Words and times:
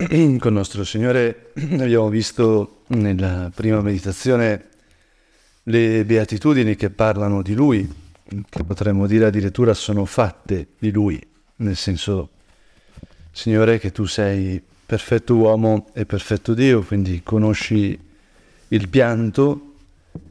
con 0.38 0.54
nostro 0.54 0.82
Signore 0.82 1.52
abbiamo 1.72 2.08
visto 2.08 2.84
nella 2.88 3.50
prima 3.54 3.82
meditazione 3.82 4.68
le 5.64 6.06
beatitudini 6.06 6.74
che 6.74 6.88
parlano 6.88 7.42
di 7.42 7.52
Lui, 7.52 7.86
che 8.48 8.64
potremmo 8.64 9.06
dire 9.06 9.26
addirittura 9.26 9.74
sono 9.74 10.06
fatte 10.06 10.68
di 10.78 10.90
Lui, 10.90 11.22
nel 11.56 11.76
senso, 11.76 12.30
Signore, 13.30 13.78
che 13.78 13.92
tu 13.92 14.06
sei 14.06 14.62
perfetto 14.86 15.34
uomo 15.34 15.90
e 15.92 16.06
perfetto 16.06 16.54
Dio, 16.54 16.82
quindi 16.82 17.20
conosci 17.22 17.98
il 18.68 18.88
pianto 18.88 19.74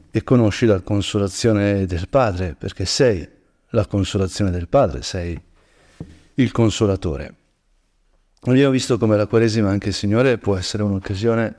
e 0.09 0.23
conosci 0.23 0.65
la 0.65 0.79
consolazione 0.79 1.85
del 1.85 2.07
Padre, 2.09 2.55
perché 2.57 2.85
sei 2.85 3.27
la 3.69 3.85
consolazione 3.85 4.49
del 4.49 4.67
Padre, 4.67 5.03
sei 5.03 5.39
il 6.33 6.51
consolatore. 6.51 7.35
Abbiamo 8.41 8.71
visto 8.71 8.97
come 8.97 9.17
la 9.17 9.27
Quaresima, 9.27 9.69
anche 9.69 9.91
Signore, 9.91 10.37
può 10.37 10.55
essere 10.55 10.83
un'occasione 10.83 11.53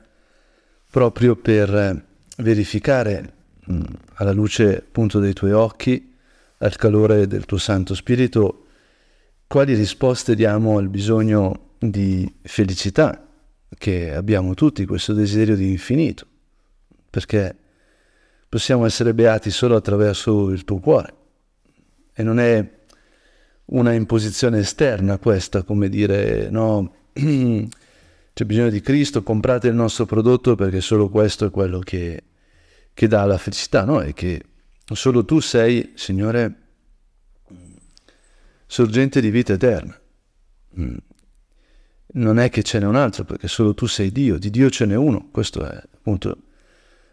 proprio 0.90 1.36
per 1.36 2.04
verificare 2.38 3.32
mh, 3.66 3.82
alla 4.14 4.32
luce 4.32 4.78
appunto 4.78 5.18
dei 5.18 5.34
tuoi 5.34 5.52
occhi, 5.52 6.16
al 6.58 6.76
calore 6.76 7.26
del 7.26 7.44
tuo 7.44 7.58
Santo 7.58 7.94
Spirito, 7.94 8.64
quali 9.46 9.74
risposte 9.74 10.34
diamo 10.34 10.78
al 10.78 10.88
bisogno 10.88 11.74
di 11.78 12.32
felicità 12.42 13.28
che 13.76 14.14
abbiamo 14.14 14.54
tutti, 14.54 14.86
questo 14.86 15.12
desiderio 15.12 15.56
di 15.56 15.70
infinito, 15.70 16.26
perché 17.10 17.56
possiamo 18.48 18.86
essere 18.86 19.12
beati 19.12 19.50
solo 19.50 19.76
attraverso 19.76 20.48
il 20.48 20.64
tuo 20.64 20.78
cuore. 20.78 21.14
E 22.14 22.22
non 22.22 22.40
è 22.40 22.78
una 23.70 23.92
imposizione 23.92 24.60
esterna 24.60 25.18
questa, 25.18 25.62
come 25.62 25.88
dire 25.88 26.48
no, 26.50 26.94
c'è 27.12 28.44
bisogno 28.44 28.70
di 28.70 28.80
Cristo, 28.80 29.22
comprate 29.22 29.68
il 29.68 29.74
nostro 29.74 30.06
prodotto 30.06 30.54
perché 30.54 30.80
solo 30.80 31.08
questo 31.08 31.46
è 31.46 31.50
quello 31.50 31.78
che, 31.80 32.22
che 32.94 33.06
dà 33.06 33.24
la 33.24 33.38
felicità, 33.38 33.84
no? 33.84 34.00
È 34.00 34.12
che 34.12 34.42
solo 34.92 35.24
tu 35.24 35.40
sei, 35.40 35.92
Signore, 35.94 36.54
sorgente 38.66 39.20
di 39.20 39.30
vita 39.30 39.52
eterna. 39.52 39.98
Mm. 40.78 40.96
Non 42.12 42.38
è 42.38 42.48
che 42.50 42.64
ce 42.64 42.80
n'è 42.80 42.86
un 42.86 42.96
altro, 42.96 43.24
perché 43.24 43.46
solo 43.46 43.72
tu 43.74 43.86
sei 43.86 44.10
Dio, 44.10 44.38
di 44.38 44.50
Dio 44.50 44.68
ce 44.68 44.84
n'è 44.86 44.96
uno. 44.96 45.28
Questa 45.30 45.80
è 45.80 45.82
appunto 45.94 46.36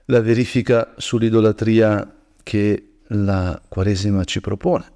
la 0.05 0.21
verifica 0.21 0.93
sull'idolatria 0.97 2.15
che 2.41 2.99
la 3.09 3.61
Quaresima 3.67 4.23
ci 4.23 4.41
propone. 4.41 4.95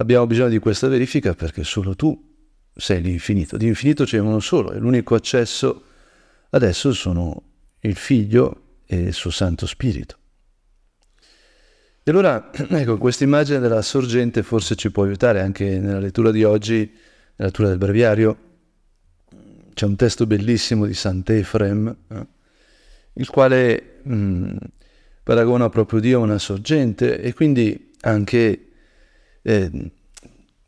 Abbiamo 0.00 0.26
bisogno 0.26 0.48
di 0.48 0.60
questa 0.60 0.86
verifica 0.86 1.34
perché 1.34 1.64
solo 1.64 1.96
tu 1.96 2.16
sei 2.72 3.02
l'infinito. 3.02 3.56
Di 3.56 3.66
infinito 3.66 4.04
c'è 4.04 4.18
uno 4.18 4.38
solo 4.38 4.72
e 4.72 4.78
l'unico 4.78 5.16
accesso 5.16 5.82
adesso 6.50 6.92
sono 6.92 7.42
il 7.80 7.96
Figlio 7.96 8.76
e 8.86 8.96
il 8.96 9.12
suo 9.12 9.30
Santo 9.30 9.66
Spirito. 9.66 10.16
E 12.04 12.10
allora, 12.12 12.50
ecco, 12.54 12.96
questa 12.96 13.24
immagine 13.24 13.58
della 13.58 13.82
sorgente 13.82 14.44
forse 14.44 14.76
ci 14.76 14.92
può 14.92 15.02
aiutare 15.02 15.40
anche 15.40 15.80
nella 15.80 15.98
lettura 15.98 16.30
di 16.30 16.44
oggi, 16.44 16.76
nella 16.78 17.50
lettura 17.50 17.68
del 17.68 17.78
breviario. 17.78 18.38
C'è 19.74 19.84
un 19.84 19.96
testo 19.96 20.26
bellissimo 20.26 20.86
di 20.86 20.94
Sant'Efrem, 20.94 21.96
eh, 22.08 22.26
il 23.14 23.28
quale 23.28 23.98
mh, 24.02 24.56
paragona 25.24 25.68
proprio 25.68 25.98
Dio 25.98 26.20
a 26.20 26.22
una 26.22 26.38
sorgente 26.38 27.20
e 27.20 27.34
quindi 27.34 27.90
anche 28.02 28.67
eh, 29.48 29.70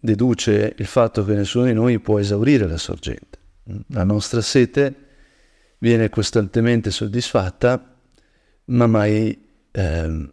deduce 0.01 0.75
il 0.75 0.87
fatto 0.87 1.23
che 1.23 1.35
nessuno 1.35 1.67
di 1.67 1.75
noi 1.75 2.01
può 2.01 2.19
esaurire 2.19 2.67
la 2.67 2.79
sorgente. 2.79 3.39
La 3.89 4.05
nostra 4.05 4.41
sete 4.41 4.95
viene 5.79 6.09
costantemente 6.09 6.91
soddisfatta, 6.91 7.99
ma 8.65 8.87
mai 8.87 9.39
eh, 9.71 10.33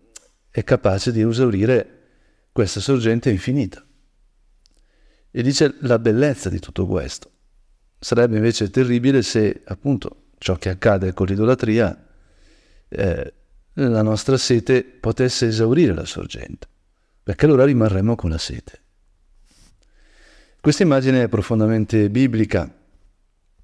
è 0.50 0.64
capace 0.64 1.12
di 1.12 1.22
esaurire 1.22 1.90
questa 2.54 2.80
sorgente 2.80 3.30
infinita. 3.30 3.86
E 5.30 5.44
dice 5.44 5.76
la 5.82 6.00
bellezza 6.00 6.50
di 6.50 6.60
tutto 6.60 6.88
questo. 6.88 7.30
Sarebbe 8.00 8.38
invece 8.38 8.70
terribile 8.70 9.24
se 9.24 9.62
appunto 9.66 10.28
ciò 10.38 10.56
che 10.56 10.70
accade 10.70 11.14
con 11.14 11.28
l'idolatria, 11.28 12.08
eh, 12.88 13.34
la 13.74 14.02
nostra 14.02 14.38
sete 14.38 14.84
potesse 14.86 15.48
esaurire 15.48 15.94
la 15.94 16.06
sorgente 16.06 16.68
perché 17.28 17.44
allora 17.44 17.66
rimarremo 17.66 18.16
con 18.16 18.30
la 18.30 18.38
sete. 18.38 18.80
Questa 20.62 20.84
immagine 20.84 21.24
è 21.24 21.28
profondamente 21.28 22.10
biblica, 22.10 22.74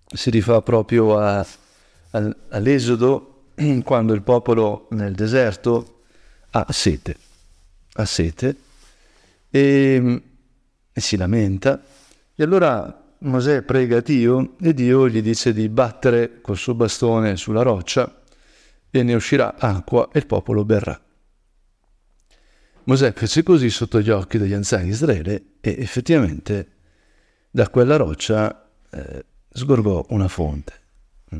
si 0.05 0.29
rifà 0.29 0.61
proprio 0.61 1.17
a, 1.17 1.39
a, 1.39 2.35
all'Esodo 2.49 3.51
quando 3.85 4.11
il 4.11 4.21
popolo 4.21 4.87
nel 4.89 5.13
deserto 5.13 6.01
ha 6.49 6.65
sete, 6.71 7.15
ha 7.93 8.03
sete 8.03 8.55
e, 9.49 10.21
e 10.91 10.99
si 10.99 11.15
lamenta 11.15 11.81
e 12.35 12.43
allora 12.43 13.15
Mosè 13.19 13.61
prega 13.61 14.01
Dio 14.01 14.55
e 14.59 14.73
Dio 14.73 15.07
gli 15.07 15.21
dice 15.21 15.53
di 15.53 15.69
battere 15.69 16.41
col 16.41 16.57
suo 16.57 16.73
bastone 16.73 17.37
sulla 17.37 17.61
roccia 17.61 18.23
e 18.91 19.03
ne 19.03 19.13
uscirà 19.13 19.55
acqua 19.57 20.09
e 20.11 20.19
il 20.19 20.25
popolo 20.25 20.65
berrà. 20.65 20.99
Mosè 22.85 23.13
fece 23.13 23.43
così 23.43 23.69
sotto 23.69 24.01
gli 24.01 24.09
occhi 24.09 24.37
degli 24.37 24.53
anziani 24.53 24.85
di 24.85 24.89
Israele 24.89 25.43
e 25.61 25.75
effettivamente 25.79 26.67
da 27.49 27.69
quella 27.69 27.95
roccia 27.95 28.69
eh, 28.91 29.25
sgorgò 29.49 30.05
una 30.09 30.27
fonte 30.27 30.73
mm, 31.33 31.39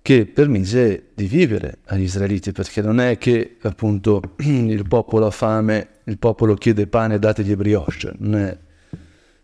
che 0.00 0.24
permise 0.26 1.10
di 1.14 1.26
vivere 1.26 1.80
agli 1.86 2.02
israeliti, 2.02 2.52
perché 2.52 2.80
non 2.80 3.00
è 3.00 3.18
che 3.18 3.58
appunto 3.62 4.22
il 4.38 4.88
popolo 4.88 5.26
ha 5.26 5.30
fame, 5.30 6.00
il 6.04 6.18
popolo 6.18 6.54
chiede 6.54 6.86
pane, 6.86 7.18
dategli 7.18 7.54
brioche, 7.54 8.14
non 8.18 8.36
è 8.36 8.58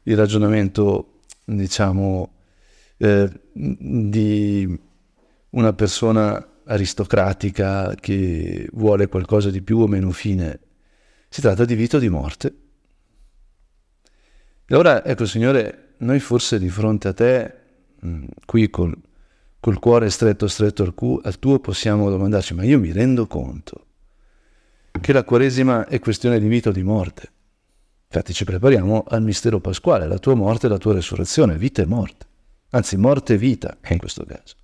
il 0.05 0.17
ragionamento, 0.17 1.21
diciamo, 1.45 2.33
eh, 2.97 3.31
di 3.53 4.81
una 5.51 5.73
persona 5.75 6.47
aristocratica 6.65 7.95
che 7.97 8.67
vuole 8.73 9.09
qualcosa 9.09 9.51
di 9.51 9.61
più 9.61 9.81
o 9.81 9.87
meno 9.87 10.11
fine 10.11 10.61
si 11.33 11.41
tratta 11.41 11.65
di 11.65 11.77
vita 11.77 11.97
o 11.97 12.01
di 12.01 12.09
morte. 12.09 12.55
E 14.67 14.75
ora, 14.75 15.05
ecco 15.05 15.27
Signore, 15.27 15.95
noi 15.99 16.19
forse 16.19 16.59
di 16.59 16.69
fronte 16.69 17.07
a 17.07 17.13
te, 17.13 17.55
mm, 18.05 18.25
qui 18.45 18.69
col, 18.69 18.97
col, 19.61 19.79
cuore 19.79 20.11
stretto 20.11 20.49
stretto 20.49 20.83
al, 20.83 20.93
cu, 20.93 21.21
al 21.23 21.39
tuo, 21.39 21.61
possiamo 21.61 22.11
domandarci, 22.11 22.55
ma 22.55 22.65
io 22.65 22.81
mi 22.81 22.91
rendo 22.91 23.29
conto 23.29 23.87
che 25.01 25.13
la 25.13 25.23
Quaresima 25.23 25.87
è 25.87 26.01
questione 26.01 26.41
di 26.41 26.49
vita 26.49 26.71
o 26.71 26.73
di 26.73 26.83
morte. 26.83 27.31
Infatti 28.07 28.33
ci 28.33 28.45
prepariamo 28.45 29.05
al 29.07 29.23
mistero 29.23 29.61
pasquale, 29.61 30.09
la 30.09 30.19
tua 30.19 30.35
morte 30.35 30.67
e 30.67 30.69
la 30.69 30.79
tua 30.79 30.95
resurrezione, 30.95 31.57
vita 31.57 31.81
e 31.81 31.87
morte. 31.87 32.27
Anzi, 32.71 32.97
morte 32.97 33.35
e 33.35 33.39
vita 33.39 33.79
in 33.89 33.99
questo 33.99 34.25
caso. 34.25 34.57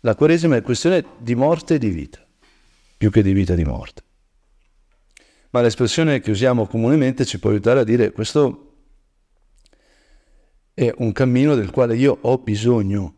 La 0.00 0.14
Quaresima 0.14 0.56
è 0.56 0.62
questione 0.62 1.04
di 1.18 1.34
morte 1.34 1.74
e 1.74 1.78
di 1.78 1.90
vita, 1.90 2.26
più 2.96 3.10
che 3.10 3.22
di 3.22 3.34
vita 3.34 3.52
e 3.52 3.56
di 3.56 3.64
morte 3.64 4.02
ma 5.54 5.60
l'espressione 5.60 6.18
che 6.18 6.32
usiamo 6.32 6.66
comunemente 6.66 7.24
ci 7.24 7.38
può 7.38 7.50
aiutare 7.50 7.78
a 7.78 7.84
dire 7.84 8.10
questo 8.10 8.72
è 10.74 10.92
un 10.96 11.12
cammino 11.12 11.54
del 11.54 11.70
quale 11.70 11.94
io 11.94 12.18
ho 12.22 12.38
bisogno. 12.38 13.14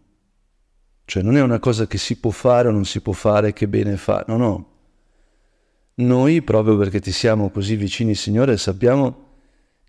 Cioè 1.06 1.22
non 1.22 1.38
è 1.38 1.40
una 1.40 1.58
cosa 1.58 1.86
che 1.86 1.96
si 1.96 2.20
può 2.20 2.30
fare 2.30 2.68
o 2.68 2.72
non 2.72 2.84
si 2.84 3.00
può 3.00 3.14
fare, 3.14 3.54
che 3.54 3.68
bene 3.68 3.96
fa. 3.96 4.22
No, 4.28 4.36
no. 4.36 4.70
Noi, 5.94 6.42
proprio 6.42 6.76
perché 6.76 7.00
ti 7.00 7.10
siamo 7.10 7.48
così 7.48 7.74
vicini, 7.74 8.14
Signore, 8.14 8.58
sappiamo 8.58 9.38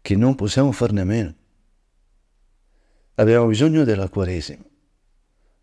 che 0.01 0.15
non 0.15 0.35
possiamo 0.35 0.71
farne 0.71 1.01
a 1.01 1.05
meno. 1.05 1.35
Abbiamo 3.15 3.47
bisogno 3.47 3.83
della 3.83 4.07
Quaresima. 4.07 4.63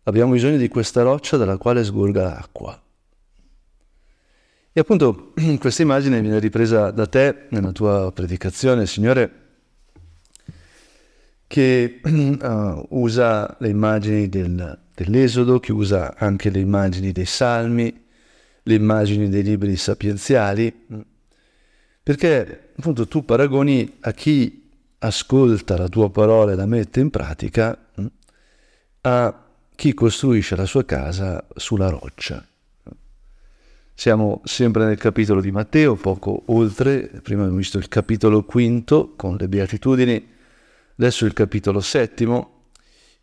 Abbiamo 0.03 0.33
bisogno 0.33 0.57
di 0.57 0.67
questa 0.67 1.01
roccia 1.01 1.35
dalla 1.35 1.57
quale 1.57 1.83
sgorga 1.83 2.21
l'acqua. 2.21 2.84
E 4.77 4.81
appunto 4.81 5.31
questa 5.57 5.83
immagine 5.83 6.19
viene 6.19 6.37
ripresa 6.37 6.91
da 6.91 7.07
te 7.07 7.45
nella 7.51 7.71
tua 7.71 8.11
predicazione, 8.11 8.85
Signore, 8.85 9.31
che 11.47 12.01
uh, 12.03 12.85
usa 12.89 13.55
le 13.61 13.69
immagini 13.69 14.27
del, 14.27 14.77
dell'Esodo, 14.93 15.61
che 15.61 15.71
usa 15.71 16.15
anche 16.17 16.49
le 16.49 16.59
immagini 16.59 17.13
dei 17.13 17.25
Salmi, 17.25 18.03
le 18.63 18.73
immagini 18.73 19.29
dei 19.29 19.43
libri 19.43 19.77
sapienziali, 19.77 20.87
perché 22.03 22.71
appunto 22.77 23.07
tu 23.07 23.23
paragoni 23.23 23.99
a 24.01 24.11
chi 24.11 24.71
ascolta 24.99 25.77
la 25.77 25.87
tua 25.87 26.09
parola 26.09 26.51
e 26.51 26.55
la 26.55 26.65
mette 26.65 26.99
in 26.99 27.11
pratica 27.11 27.79
a 28.99 29.45
chi 29.73 29.93
costruisce 29.93 30.57
la 30.57 30.65
sua 30.65 30.83
casa 30.83 31.47
sulla 31.55 31.87
roccia. 31.87 32.45
Siamo 33.97 34.41
sempre 34.43 34.85
nel 34.85 34.97
capitolo 34.97 35.39
di 35.39 35.51
Matteo, 35.51 35.95
poco 35.95 36.43
oltre, 36.47 37.09
prima 37.23 37.43
abbiamo 37.43 37.59
visto 37.59 37.77
il 37.77 37.87
capitolo 37.87 38.43
quinto 38.43 39.13
con 39.15 39.37
le 39.37 39.47
beatitudini, 39.47 40.31
adesso 40.97 41.25
il 41.25 41.31
capitolo 41.31 41.79
settimo 41.79 42.71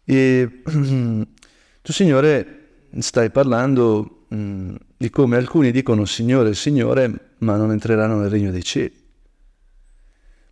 E 0.03 0.63
tu, 0.65 1.93
Signore, 1.93 2.87
stai 2.99 3.31
parlando 3.31 4.25
mm, 4.35 4.75
di 4.97 5.11
come 5.11 5.37
alcuni 5.37 5.73
dicono 5.73 6.07
Signore, 6.07 6.55
Signore, 6.55 7.35
ma 7.39 7.57
non 7.57 7.71
entreranno 7.71 8.19
nel 8.19 8.31
regno 8.31 8.51
dei 8.51 8.65
cieli. 8.65 9.01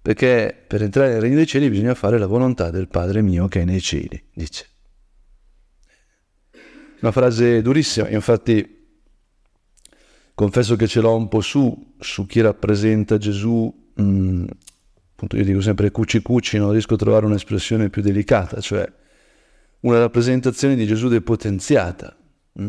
Perché 0.02 0.54
per 0.66 0.82
entrare 0.82 1.12
nel 1.12 1.20
regno 1.22 1.36
dei 1.36 1.46
cieli 1.46 1.70
bisogna 1.70 1.94
fare 1.94 2.18
la 2.18 2.26
volontà 2.26 2.70
del 2.70 2.88
Padre 2.88 3.22
mio 3.22 3.48
che 3.48 3.62
è 3.62 3.64
nei 3.64 3.80
cieli, 3.80 4.22
dice. 4.34 4.66
Una 7.00 7.10
frase 7.10 7.62
durissima, 7.62 8.06
infatti 8.10 8.79
confesso 10.40 10.74
che 10.74 10.86
ce 10.86 11.02
l'ho 11.02 11.14
un 11.14 11.28
po' 11.28 11.42
su, 11.42 11.92
su 11.98 12.24
chi 12.24 12.40
rappresenta 12.40 13.18
Gesù, 13.18 13.90
mh, 13.92 14.02
mm, 14.02 14.44
appunto 15.12 15.36
io 15.36 15.44
dico 15.44 15.60
sempre 15.60 15.90
cuci 15.90 16.22
cuci, 16.22 16.56
non 16.56 16.70
riesco 16.70 16.94
a 16.94 16.96
trovare 16.96 17.26
un'espressione 17.26 17.90
più 17.90 18.00
delicata, 18.00 18.58
cioè 18.62 18.90
una 19.80 19.98
rappresentazione 19.98 20.76
di 20.76 20.86
Gesù 20.86 21.08
depotenziata, 21.08 22.16
mh? 22.52 22.68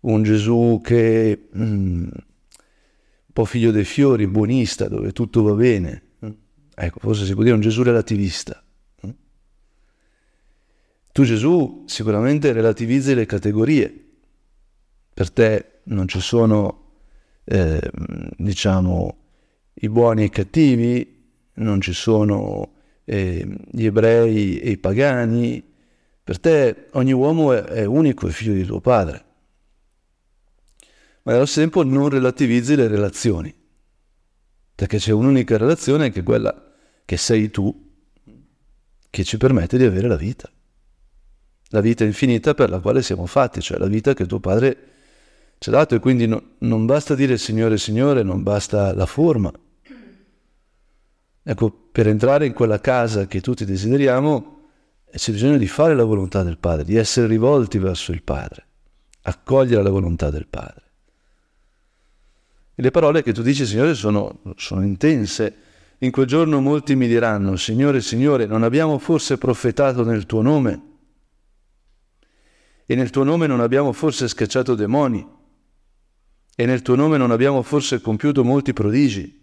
un 0.00 0.22
Gesù 0.24 0.80
che 0.82 1.50
mh, 1.52 1.62
un 1.62 2.12
po' 3.32 3.44
figlio 3.44 3.70
dei 3.70 3.84
fiori, 3.84 4.26
buonista, 4.26 4.88
dove 4.88 5.12
tutto 5.12 5.40
va 5.44 5.52
bene, 5.52 6.02
ecco, 6.74 6.98
forse 6.98 7.26
si 7.26 7.34
può 7.34 7.44
dire 7.44 7.54
un 7.54 7.60
Gesù 7.60 7.84
relativista. 7.84 8.60
Tu 11.12 11.22
Gesù 11.22 11.84
sicuramente 11.86 12.50
relativizzi 12.50 13.14
le 13.14 13.24
categorie, 13.24 14.03
per 15.14 15.30
te 15.30 15.80
non 15.84 16.08
ci 16.08 16.20
sono, 16.20 16.96
eh, 17.44 17.80
diciamo, 18.36 19.16
i 19.74 19.88
buoni 19.88 20.22
e 20.22 20.24
i 20.24 20.30
cattivi, 20.30 21.22
non 21.54 21.80
ci 21.80 21.92
sono 21.92 22.74
eh, 23.04 23.46
gli 23.70 23.84
ebrei 23.84 24.58
e 24.58 24.70
i 24.70 24.78
pagani, 24.78 25.62
per 26.22 26.40
te 26.40 26.88
ogni 26.92 27.12
uomo 27.12 27.52
è, 27.52 27.62
è 27.62 27.84
unico 27.84 28.26
e 28.26 28.32
figlio 28.32 28.54
di 28.54 28.64
tuo 28.64 28.80
padre. 28.80 29.24
Ma 31.22 31.34
allo 31.34 31.46
stesso 31.46 31.60
tempo 31.60 31.84
non 31.84 32.08
relativizzi 32.08 32.74
le 32.74 32.88
relazioni, 32.88 33.54
perché 34.74 34.98
c'è 34.98 35.12
un'unica 35.12 35.56
relazione 35.56 36.10
che 36.10 36.20
è 36.20 36.22
quella 36.24 36.72
che 37.04 37.16
sei 37.16 37.50
tu, 37.50 37.92
che 39.10 39.22
ci 39.22 39.36
permette 39.36 39.78
di 39.78 39.84
avere 39.84 40.08
la 40.08 40.16
vita. 40.16 40.50
La 41.68 41.80
vita 41.80 42.04
infinita 42.04 42.54
per 42.54 42.68
la 42.68 42.80
quale 42.80 43.00
siamo 43.00 43.26
fatti, 43.26 43.60
cioè 43.60 43.78
la 43.78 43.86
vita 43.86 44.12
che 44.12 44.26
tuo 44.26 44.40
padre 44.40 44.93
ci 45.64 45.70
ha 45.70 45.72
dato 45.72 45.94
e 45.94 45.98
quindi 45.98 46.26
no, 46.26 46.56
non 46.58 46.84
basta 46.84 47.14
dire 47.14 47.38
Signore, 47.38 47.78
Signore, 47.78 48.22
non 48.22 48.42
basta 48.42 48.94
la 48.94 49.06
forma. 49.06 49.50
Ecco, 51.42 51.70
per 51.90 52.06
entrare 52.06 52.44
in 52.44 52.52
quella 52.52 52.82
casa 52.82 53.26
che 53.26 53.40
tutti 53.40 53.64
desideriamo 53.64 54.58
c'è 55.10 55.32
bisogno 55.32 55.56
di 55.56 55.66
fare 55.66 55.94
la 55.94 56.04
volontà 56.04 56.42
del 56.42 56.58
Padre, 56.58 56.84
di 56.84 56.96
essere 56.96 57.28
rivolti 57.28 57.78
verso 57.78 58.12
il 58.12 58.22
Padre, 58.22 58.66
accogliere 59.22 59.82
la 59.82 59.88
volontà 59.88 60.28
del 60.28 60.46
Padre. 60.48 60.82
E 62.74 62.82
le 62.82 62.90
parole 62.90 63.22
che 63.22 63.32
tu 63.32 63.40
dici, 63.40 63.64
Signore, 63.64 63.94
sono, 63.94 64.40
sono 64.56 64.82
intense. 64.82 65.56
In 66.00 66.10
quel 66.10 66.26
giorno 66.26 66.60
molti 66.60 66.94
mi 66.94 67.08
diranno, 67.08 67.56
Signore, 67.56 68.02
Signore, 68.02 68.44
non 68.44 68.64
abbiamo 68.64 68.98
forse 68.98 69.38
profetato 69.38 70.04
nel 70.04 70.26
tuo 70.26 70.42
nome? 70.42 70.82
E 72.84 72.94
nel 72.94 73.08
tuo 73.08 73.24
nome 73.24 73.46
non 73.46 73.60
abbiamo 73.60 73.94
forse 73.94 74.28
scacciato 74.28 74.74
demoni? 74.74 75.33
E 76.56 76.66
nel 76.66 76.82
tuo 76.82 76.94
nome 76.94 77.16
non 77.16 77.32
abbiamo 77.32 77.62
forse 77.62 78.00
compiuto 78.00 78.44
molti 78.44 78.72
prodigi? 78.72 79.42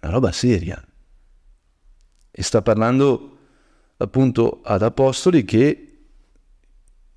Una 0.00 0.12
roba 0.12 0.32
seria. 0.32 0.84
E 2.30 2.42
sta 2.42 2.62
parlando 2.62 3.38
appunto 3.98 4.60
ad 4.62 4.82
apostoli 4.82 5.44
che, 5.44 5.98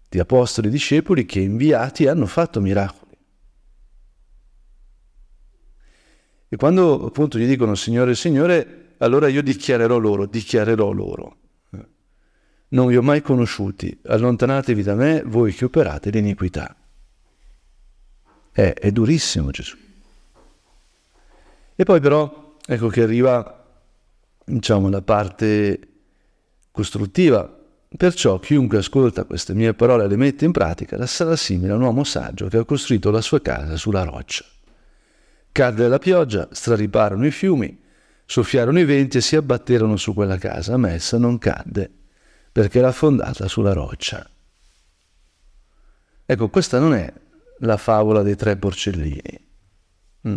di 0.08 0.20
apostoli 0.20 0.70
discepoli 0.70 1.26
che 1.26 1.40
inviati 1.40 2.08
hanno 2.08 2.26
fatto 2.28 2.62
miracoli. 2.62 3.18
E 6.52 6.56
quando 6.56 7.06
appunto 7.06 7.38
gli 7.38 7.48
dicono 7.48 7.76
Signore, 7.76 8.16
Signore, 8.16 8.96
allora 9.00 9.28
io 9.28 9.44
dichiarerò 9.44 9.98
loro, 9.98 10.26
dichiarerò 10.26 10.92
loro. 10.92 11.38
Non 12.70 12.88
vi 12.88 12.98
ho 12.98 13.02
mai 13.02 13.22
conosciuti, 13.22 14.00
allontanatevi 14.06 14.84
da 14.84 14.94
me 14.94 15.24
voi 15.26 15.54
che 15.54 15.66
operate 15.66 16.12
l'iniquità. 16.12 16.79
È, 18.52 18.74
è 18.74 18.92
durissimo 18.92 19.52
Gesù. 19.52 19.78
E 21.76 21.84
poi 21.84 22.02
però, 22.02 22.56
ecco 22.66 22.88
che 22.90 23.02
arriva, 23.04 23.66
diciamo, 24.44 24.90
la 24.90 25.02
parte 25.02 25.80
costruttiva. 26.72 27.58
Perciò 27.96 28.38
chiunque 28.38 28.80
ascolta 28.80 29.24
queste 29.24 29.54
mie 29.54 29.74
parole 29.74 30.04
e 30.04 30.08
le 30.08 30.16
mette 30.16 30.46
in 30.46 30.52
pratica 30.52 31.04
sarà 31.08 31.36
simile 31.36 31.72
a 31.72 31.76
un 31.76 31.82
uomo 31.82 32.04
saggio 32.04 32.48
che 32.48 32.58
ha 32.58 32.66
costruito 32.66 33.10
la 33.12 33.22
sua 33.22 33.42
casa 33.42 33.78
sulla 33.78 34.04
roccia. 34.04 34.46
Cadde 35.52 35.88
la 35.88 35.98
pioggia, 35.98 36.48
strariparono 36.52 37.26
i 37.26 37.32
fiumi, 37.32 37.82
soffiarono 38.26 38.80
i 38.80 38.86
venti 38.86 39.18
e 39.18 39.22
si 39.22 39.36
abbatterono 39.36 39.98
su 39.98 40.14
quella 40.14 40.38
casa, 40.38 40.78
ma 40.78 40.92
essa 40.92 41.18
non 41.18 41.38
cadde, 41.40 41.90
perché 42.52 42.78
era 42.78 42.92
fondata 42.92 43.48
sulla 43.48 43.74
roccia. 43.74 44.30
Ecco, 46.26 46.50
questa 46.50 46.78
non 46.78 46.94
è 46.94 47.12
la 47.60 47.78
favola 47.78 48.22
dei 48.22 48.36
tre 48.36 48.58
porcellini. 48.58 49.48
Mm. 50.28 50.36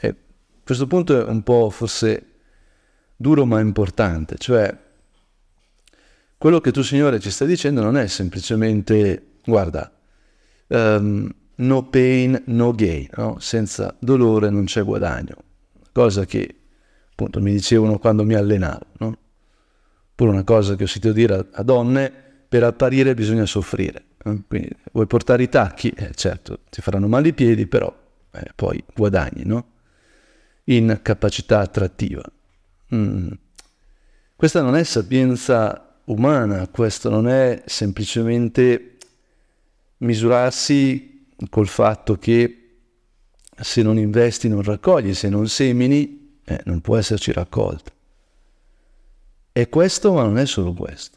E 0.00 0.16
questo 0.64 0.86
punto 0.86 1.26
è 1.26 1.28
un 1.28 1.42
po' 1.42 1.70
forse 1.70 2.26
duro 3.16 3.44
ma 3.44 3.60
importante, 3.60 4.36
cioè 4.38 4.86
quello 6.38 6.60
che 6.60 6.70
tu, 6.70 6.82
Signore, 6.82 7.18
ci 7.18 7.32
stai 7.32 7.48
dicendo 7.48 7.82
non 7.82 7.96
è 7.96 8.06
semplicemente, 8.06 9.38
guarda, 9.44 9.92
um, 10.68 11.28
no 11.56 11.88
pain, 11.88 12.40
no 12.46 12.72
gain, 12.72 13.08
no? 13.16 13.38
senza 13.40 13.96
dolore 13.98 14.48
non 14.48 14.64
c'è 14.66 14.84
guadagno, 14.84 15.34
cosa 15.90 16.24
che 16.26 16.54
appunto 17.10 17.40
mi 17.40 17.50
dicevano 17.50 17.98
quando 17.98 18.22
mi 18.22 18.34
allenavo, 18.34 18.86
no? 18.98 19.18
pure 20.14 20.30
una 20.30 20.44
cosa 20.44 20.76
che 20.76 20.84
ho 20.84 20.86
sentito 20.86 21.12
dire 21.12 21.34
a, 21.34 21.46
a 21.50 21.62
donne, 21.64 22.12
per 22.48 22.62
apparire 22.62 23.14
bisogna 23.14 23.44
soffrire? 23.44 24.04
Quindi 24.46 24.70
vuoi 24.92 25.06
portare 25.06 25.42
i 25.42 25.48
tacchi, 25.48 25.90
eh, 25.90 26.12
certo, 26.14 26.60
ti 26.70 26.80
faranno 26.80 27.08
male 27.08 27.28
i 27.28 27.32
piedi, 27.32 27.66
però 27.66 27.94
eh, 28.32 28.52
poi 28.54 28.82
guadagni, 28.94 29.44
no? 29.44 29.76
in 30.64 31.00
capacità 31.02 31.60
attrattiva. 31.60 32.22
Mm. 32.94 33.30
Questa 34.36 34.62
non 34.62 34.76
è 34.76 34.84
sapienza 34.84 36.00
umana, 36.04 36.68
questo 36.68 37.10
non 37.10 37.28
è 37.28 37.62
semplicemente 37.66 38.96
misurarsi 39.98 41.26
col 41.50 41.66
fatto 41.66 42.16
che 42.16 42.62
se 43.60 43.82
non 43.82 43.98
investi 43.98 44.48
non 44.48 44.62
raccogli, 44.62 45.14
se 45.14 45.28
non 45.28 45.48
semini 45.48 46.38
eh, 46.44 46.60
non 46.64 46.80
può 46.80 46.96
esserci 46.96 47.32
raccolta. 47.32 47.90
È 49.50 49.68
questo 49.68 50.12
ma 50.12 50.22
non 50.22 50.38
è 50.38 50.46
solo 50.46 50.72
questo. 50.72 51.16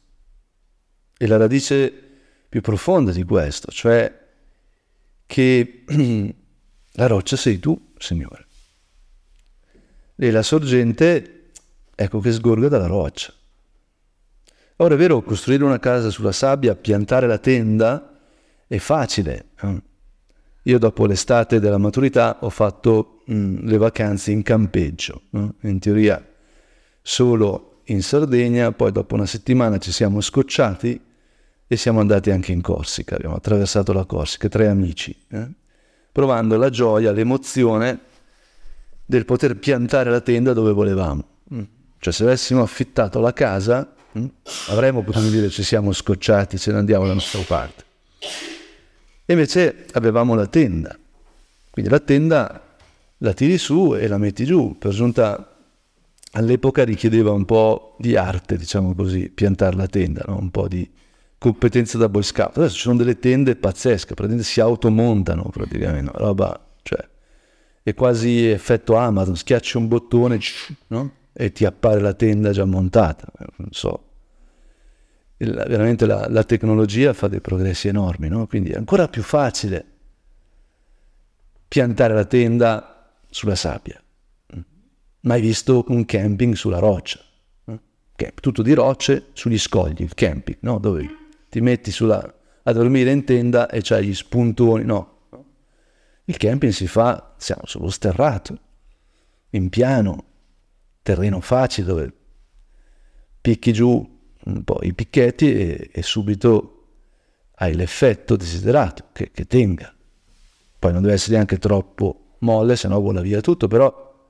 È 1.15 1.27
la 1.27 1.37
radice 1.37 2.10
più 2.51 2.59
profonda 2.59 3.13
di 3.13 3.23
questo, 3.23 3.71
cioè 3.71 4.13
che 5.25 5.85
la 6.91 7.07
roccia 7.07 7.37
sei 7.37 7.59
tu, 7.59 7.93
Signore. 7.97 8.45
E 10.17 10.31
la 10.31 10.43
sorgente, 10.43 11.51
ecco 11.95 12.19
che 12.19 12.33
sgorga 12.33 12.67
dalla 12.67 12.87
roccia. 12.87 13.33
Ora 14.75 14.95
è 14.95 14.97
vero, 14.97 15.21
costruire 15.21 15.63
una 15.63 15.79
casa 15.79 16.09
sulla 16.09 16.33
sabbia, 16.33 16.75
piantare 16.75 17.25
la 17.25 17.37
tenda 17.37 18.19
è 18.67 18.77
facile. 18.79 19.51
Io 20.63 20.77
dopo 20.77 21.05
l'estate 21.05 21.61
della 21.61 21.77
maturità 21.77 22.39
ho 22.41 22.49
fatto 22.49 23.21
mh, 23.27 23.33
mm, 23.33 23.57
le 23.65 23.77
vacanze 23.77 24.31
in 24.31 24.43
campeggio, 24.43 25.21
no? 25.29 25.55
in 25.61 25.79
teoria 25.79 26.21
solo 27.01 27.83
in 27.85 28.03
Sardegna, 28.03 28.73
poi 28.73 28.91
dopo 28.91 29.15
una 29.15 29.25
settimana 29.25 29.77
ci 29.77 29.93
siamo 29.93 30.19
scocciati 30.19 31.10
e 31.71 31.77
siamo 31.77 32.01
andati 32.01 32.31
anche 32.31 32.51
in 32.51 32.59
Corsica, 32.59 33.15
abbiamo 33.15 33.35
attraversato 33.35 33.93
la 33.93 34.03
Corsica, 34.03 34.49
tre 34.49 34.67
amici, 34.67 35.15
eh? 35.29 35.47
provando 36.11 36.57
la 36.57 36.69
gioia, 36.69 37.13
l'emozione 37.13 37.99
del 39.05 39.23
poter 39.23 39.55
piantare 39.57 40.09
la 40.09 40.19
tenda 40.19 40.51
dove 40.51 40.73
volevamo. 40.73 41.23
Mm. 41.53 41.63
Cioè 41.97 42.11
se 42.11 42.23
avessimo 42.23 42.61
affittato 42.61 43.21
la 43.21 43.31
casa 43.31 43.93
Mm? 44.17 44.25
Avremmo 44.67 45.03
potuto 45.03 45.29
dire 45.29 45.49
ci 45.49 45.63
siamo 45.63 45.93
scocciati, 45.93 46.57
ce 46.57 46.73
ne 46.73 46.79
andiamo 46.79 47.03
dalla 47.03 47.13
nostra 47.13 47.39
parte. 47.47 47.83
E 49.25 49.31
invece 49.31 49.85
avevamo 49.93 50.35
la 50.35 50.47
tenda. 50.47 50.97
Quindi 51.69 51.89
la 51.89 51.99
tenda 51.99 52.75
la 53.19 53.33
tiri 53.33 53.57
su 53.57 53.95
e 53.95 54.07
la 54.09 54.17
metti 54.17 54.43
giù. 54.43 54.77
Per 54.77 54.91
giunta 54.91 55.55
all'epoca 56.33 56.83
richiedeva 56.83 57.31
un 57.31 57.45
po' 57.45 57.95
di 57.99 58.17
arte, 58.17 58.57
diciamo 58.57 58.93
così, 58.93 59.29
piantare 59.29 59.77
la 59.77 59.87
tenda, 59.87 60.25
no? 60.27 60.37
un 60.37 60.51
po' 60.51 60.67
di 60.67 60.89
competenza 61.41 61.97
da 61.97 62.07
boy 62.07 62.21
scout. 62.21 62.55
Adesso 62.55 62.75
ci 62.75 62.81
sono 62.81 62.97
delle 62.97 63.17
tende 63.17 63.55
pazzesche, 63.55 64.13
praticamente 64.13 64.43
si 64.43 64.61
automontano 64.61 65.49
praticamente, 65.51 66.11
roba, 66.13 66.67
cioè, 66.83 67.03
è 67.81 67.95
quasi 67.95 68.45
effetto 68.45 68.95
Amazon, 68.95 69.35
schiacci 69.35 69.77
un 69.77 69.87
bottone, 69.87 70.37
no? 70.87 71.11
e 71.33 71.51
ti 71.51 71.65
appare 71.65 71.99
la 71.99 72.13
tenda 72.13 72.51
già 72.51 72.65
montata, 72.65 73.25
non 73.55 73.69
so. 73.71 74.09
il, 75.37 75.51
veramente 75.67 76.05
la, 76.05 76.27
la, 76.29 76.43
tecnologia 76.43 77.11
fa 77.13 77.27
dei 77.27 77.41
progressi 77.41 77.87
enormi, 77.87 78.27
no? 78.27 78.45
quindi 78.45 78.69
è 78.69 78.75
ancora 78.75 79.07
più 79.07 79.23
facile 79.23 79.85
piantare 81.67 82.13
la 82.13 82.25
tenda 82.25 83.15
sulla 83.31 83.55
sabbia. 83.55 83.99
Mai 85.21 85.41
visto 85.41 85.85
un 85.87 86.05
camping 86.05 86.53
sulla 86.53 86.77
roccia? 86.77 87.19
Tutto 88.35 88.61
di 88.61 88.73
rocce 88.73 89.29
sugli 89.33 89.57
scogli, 89.57 90.03
il 90.03 90.13
camping, 90.13 90.59
no? 90.61 90.77
dove 90.77 91.20
ti 91.51 91.59
metti 91.59 91.91
sulla, 91.91 92.33
a 92.63 92.71
dormire 92.71 93.11
in 93.11 93.25
tenda 93.25 93.69
e 93.69 93.81
c'hai 93.83 94.05
gli 94.07 94.13
spuntoni, 94.15 94.85
no. 94.85 95.27
Il 96.23 96.37
camping 96.37 96.71
si 96.71 96.87
fa, 96.87 97.35
siamo 97.37 97.63
sullo 97.65 97.89
sterrato, 97.89 98.57
in 99.49 99.67
piano, 99.67 100.23
terreno 101.01 101.41
facile 101.41 101.87
dove 101.87 102.13
picchi 103.41 103.73
giù 103.73 104.19
un 104.43 104.63
po' 104.63 104.79
i 104.81 104.93
picchetti 104.93 105.53
e, 105.53 105.89
e 105.91 106.01
subito 106.03 106.77
hai 107.55 107.75
l'effetto 107.75 108.37
desiderato 108.37 109.07
che, 109.11 109.31
che, 109.31 109.45
tenga. 109.45 109.93
Poi 110.79 110.93
non 110.93 111.01
deve 111.01 111.15
essere 111.15 111.33
neanche 111.33 111.57
troppo 111.57 112.37
molle, 112.39 112.77
se 112.77 112.87
no 112.87 113.01
vola 113.01 113.19
via 113.19 113.41
tutto, 113.41 113.67
però 113.67 114.29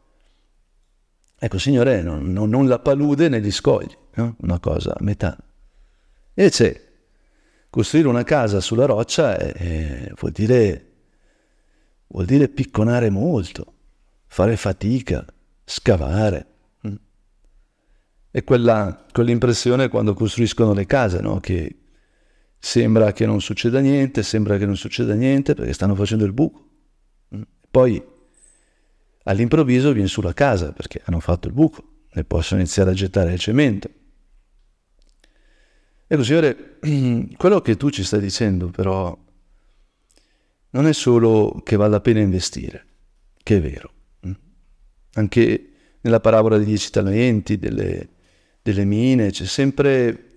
ecco 1.37 1.57
Signore, 1.59 2.01
non, 2.01 2.31
non, 2.31 2.49
non 2.49 2.67
la 2.67 2.79
palude 2.79 3.29
negli 3.29 3.51
scogli, 3.51 3.95
no? 4.15 4.37
una 4.39 4.59
cosa 4.59 4.93
a 4.93 5.03
metà. 5.03 5.37
Invece 6.33 6.90
costruire 7.71 8.09
una 8.09 8.23
casa 8.23 8.59
sulla 8.59 8.85
roccia 8.85 9.37
è, 9.37 9.53
è, 9.53 10.11
vuol, 10.19 10.33
dire, 10.33 10.91
vuol 12.07 12.25
dire 12.25 12.49
picconare 12.49 13.09
molto, 13.09 13.73
fare 14.27 14.55
fatica, 14.57 15.25
scavare. 15.63 16.47
È 18.29 18.43
quella, 18.43 19.05
quell'impressione 19.11 19.87
quando 19.87 20.13
costruiscono 20.13 20.73
le 20.73 20.85
case, 20.85 21.21
no? 21.21 21.39
che 21.39 21.77
sembra 22.57 23.11
che 23.13 23.25
non 23.25 23.41
succeda 23.41 23.79
niente, 23.79 24.21
sembra 24.21 24.57
che 24.57 24.65
non 24.65 24.77
succeda 24.77 25.13
niente 25.15 25.53
perché 25.53 25.73
stanno 25.73 25.95
facendo 25.95 26.25
il 26.25 26.33
buco. 26.33 26.69
Mm. 27.35 27.41
Poi 27.71 28.03
all'improvviso 29.23 29.91
viene 29.93 30.07
sulla 30.07 30.33
casa 30.33 30.71
perché 30.73 31.01
hanno 31.05 31.19
fatto 31.19 31.47
il 31.47 31.53
buco 31.53 31.83
e 32.11 32.23
possono 32.23 32.59
iniziare 32.59 32.91
a 32.91 32.93
gettare 32.93 33.33
il 33.33 33.39
cemento. 33.39 33.89
Ecco, 36.13 36.23
Signore, 36.23 36.77
quello 37.37 37.61
che 37.61 37.77
tu 37.77 37.89
ci 37.89 38.03
stai 38.03 38.19
dicendo 38.19 38.67
però 38.67 39.17
non 40.71 40.85
è 40.85 40.91
solo 40.91 41.61
che 41.63 41.77
vale 41.77 41.91
la 41.91 42.01
pena 42.01 42.19
investire, 42.19 42.85
che 43.41 43.55
è 43.55 43.61
vero. 43.61 43.93
Mm. 44.27 44.31
Anche 45.13 45.69
nella 46.01 46.19
parabola 46.19 46.57
degli 46.57 46.67
dieci 46.67 46.89
talenti, 46.89 47.57
delle, 47.57 48.09
delle 48.61 48.83
mine, 48.83 49.31
c'è 49.31 49.45
sempre 49.45 50.35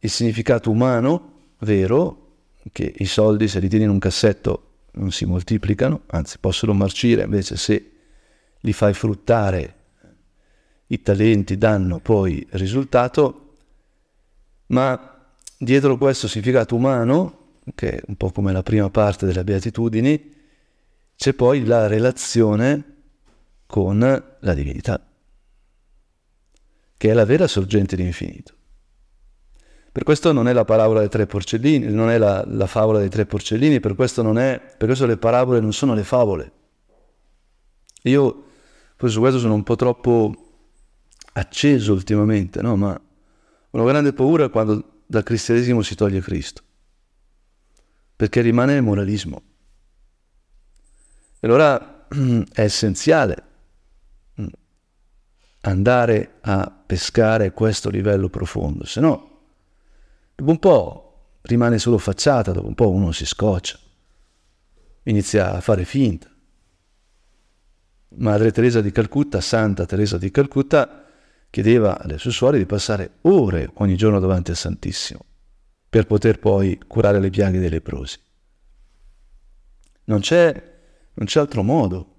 il 0.00 0.10
significato 0.10 0.72
umano, 0.72 1.52
vero, 1.60 2.38
che 2.72 2.92
i 2.96 3.06
soldi 3.06 3.46
se 3.46 3.60
li 3.60 3.68
tieni 3.68 3.84
in 3.84 3.90
un 3.90 4.00
cassetto 4.00 4.70
non 4.94 5.12
si 5.12 5.24
moltiplicano, 5.24 6.02
anzi 6.06 6.38
possono 6.40 6.72
marcire, 6.72 7.22
invece 7.22 7.56
se 7.56 7.92
li 8.58 8.72
fai 8.72 8.92
fruttare 8.92 9.76
i 10.88 11.00
talenti 11.00 11.56
danno 11.56 12.00
poi 12.00 12.44
risultato, 12.50 13.43
ma 14.68 15.26
dietro 15.58 15.96
questo 15.96 16.28
significato 16.28 16.74
umano, 16.74 17.58
che 17.74 17.96
è 17.96 18.02
un 18.06 18.16
po' 18.16 18.30
come 18.30 18.52
la 18.52 18.62
prima 18.62 18.90
parte 18.90 19.26
delle 19.26 19.44
beatitudini, 19.44 20.32
c'è 21.16 21.32
poi 21.32 21.64
la 21.64 21.86
relazione 21.86 22.84
con 23.66 23.98
la 23.98 24.54
divinità 24.54 25.00
che 27.04 27.10
è 27.10 27.12
la 27.12 27.26
vera 27.26 27.46
sorgente 27.46 27.96
dell'infinito. 27.96 28.54
Per 29.92 30.04
questo 30.04 30.32
non 30.32 30.48
è 30.48 30.54
la 30.54 30.64
parabola 30.64 31.00
dei 31.00 31.10
tre 31.10 31.26
porcellini, 31.26 31.92
non 31.92 32.08
è 32.08 32.16
la, 32.16 32.42
la 32.48 32.66
favola 32.66 32.98
dei 32.98 33.10
tre 33.10 33.26
porcellini, 33.26 33.78
per 33.78 33.94
questo, 33.94 34.26
è, 34.38 34.60
per 34.78 34.86
questo 34.86 35.04
le 35.04 35.18
parabole 35.18 35.60
non 35.60 35.74
sono 35.74 35.92
le 35.92 36.02
favole. 36.02 36.52
Io 38.04 38.44
forse 38.96 39.14
su 39.14 39.20
questo 39.20 39.38
sono 39.38 39.52
un 39.52 39.62
po' 39.62 39.76
troppo 39.76 40.34
acceso 41.34 41.92
ultimamente, 41.92 42.62
no? 42.62 42.74
ma 42.74 42.98
una 43.80 43.90
grande 43.90 44.12
paura 44.12 44.48
quando 44.48 45.02
dal 45.06 45.22
cristianesimo 45.22 45.82
si 45.82 45.94
toglie 45.94 46.20
Cristo, 46.20 46.62
perché 48.14 48.40
rimane 48.40 48.74
il 48.74 48.82
moralismo. 48.82 49.42
E 51.40 51.46
allora 51.46 52.06
è 52.08 52.60
essenziale 52.60 53.52
andare 55.60 56.38
a 56.42 56.70
pescare 56.86 57.52
questo 57.52 57.88
livello 57.90 58.28
profondo, 58.28 58.84
se 58.84 59.00
no 59.00 59.32
dopo 60.34 60.50
un 60.50 60.58
po' 60.58 61.38
rimane 61.42 61.78
solo 61.78 61.98
facciata, 61.98 62.52
dopo 62.52 62.66
un 62.66 62.74
po' 62.74 62.90
uno 62.90 63.12
si 63.12 63.24
scoccia, 63.26 63.78
inizia 65.04 65.52
a 65.52 65.60
fare 65.60 65.84
finta. 65.84 66.28
Madre 68.16 68.52
Teresa 68.52 68.80
di 68.80 68.92
Calcutta, 68.92 69.40
Santa 69.40 69.86
Teresa 69.86 70.18
di 70.18 70.30
Calcutta, 70.30 71.03
chiedeva 71.54 72.00
alle 72.00 72.18
sue 72.18 72.32
suore 72.32 72.58
di 72.58 72.66
passare 72.66 73.18
ore 73.20 73.70
ogni 73.74 73.94
giorno 73.94 74.18
davanti 74.18 74.50
al 74.50 74.56
Santissimo 74.56 75.24
per 75.88 76.04
poter 76.04 76.40
poi 76.40 76.80
curare 76.84 77.20
le 77.20 77.30
piaghe 77.30 77.60
dei 77.60 77.68
leprosi. 77.70 78.18
Non 80.06 80.18
c'è, 80.18 80.50
non 81.14 81.26
c'è 81.26 81.38
altro 81.38 81.62
modo. 81.62 82.14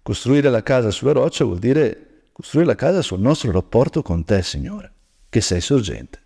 Costruire 0.00 0.48
la 0.48 0.62
casa 0.62 0.90
sulla 0.90 1.12
roccia 1.12 1.44
vuol 1.44 1.58
dire 1.58 2.30
costruire 2.32 2.68
la 2.68 2.74
casa 2.74 3.02
sul 3.02 3.20
nostro 3.20 3.50
rapporto 3.50 4.00
con 4.00 4.24
te, 4.24 4.42
Signore, 4.42 4.92
che 5.28 5.42
sei 5.42 5.60
sorgente, 5.60 6.18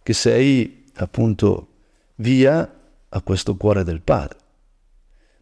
che 0.00 0.12
sei 0.12 0.92
appunto 0.94 1.72
via 2.16 2.80
a 3.08 3.20
questo 3.22 3.56
cuore 3.56 3.82
del 3.82 4.00
Padre. 4.00 4.38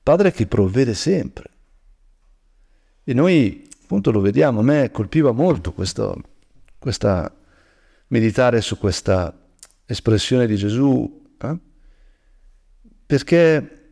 Padre 0.03 0.33
che 0.33 0.47
provvede 0.47 0.95
sempre. 0.95 1.51
E 3.05 3.13
noi 3.13 3.68
appunto 3.89 4.11
lo 4.11 4.21
vediamo, 4.21 4.61
a 4.61 4.63
me 4.63 4.91
colpiva 4.91 5.33
molto 5.33 5.73
questo, 5.73 6.21
questa 6.79 7.35
meditare 8.09 8.61
su 8.61 8.77
questa 8.77 9.49
espressione 9.87 10.47
di 10.47 10.57
Gesù, 10.57 11.35
eh? 11.41 11.59
perché, 13.07 13.89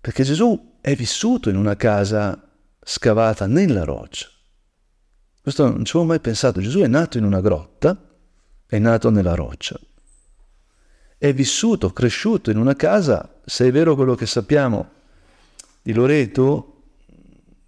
perché 0.00 0.24
Gesù 0.24 0.78
è 0.80 0.96
vissuto 0.96 1.48
in 1.48 1.54
una 1.54 1.76
casa 1.76 2.50
scavata 2.82 3.46
nella 3.46 3.84
roccia. 3.84 4.26
Questo 5.40 5.70
non 5.70 5.84
ci 5.84 5.96
avevo 5.96 6.10
mai 6.10 6.18
pensato. 6.20 6.60
Gesù 6.60 6.80
è 6.80 6.88
nato 6.88 7.18
in 7.18 7.24
una 7.24 7.40
grotta, 7.40 8.16
è 8.66 8.78
nato 8.80 9.10
nella 9.10 9.36
roccia. 9.36 9.78
È 11.16 11.32
vissuto, 11.32 11.92
cresciuto 11.92 12.50
in 12.50 12.56
una 12.56 12.74
casa, 12.74 13.40
se 13.44 13.68
è 13.68 13.70
vero 13.70 13.94
quello 13.94 14.16
che 14.16 14.26
sappiamo 14.26 14.90
di 15.82 15.92
Loreto, 15.92 16.73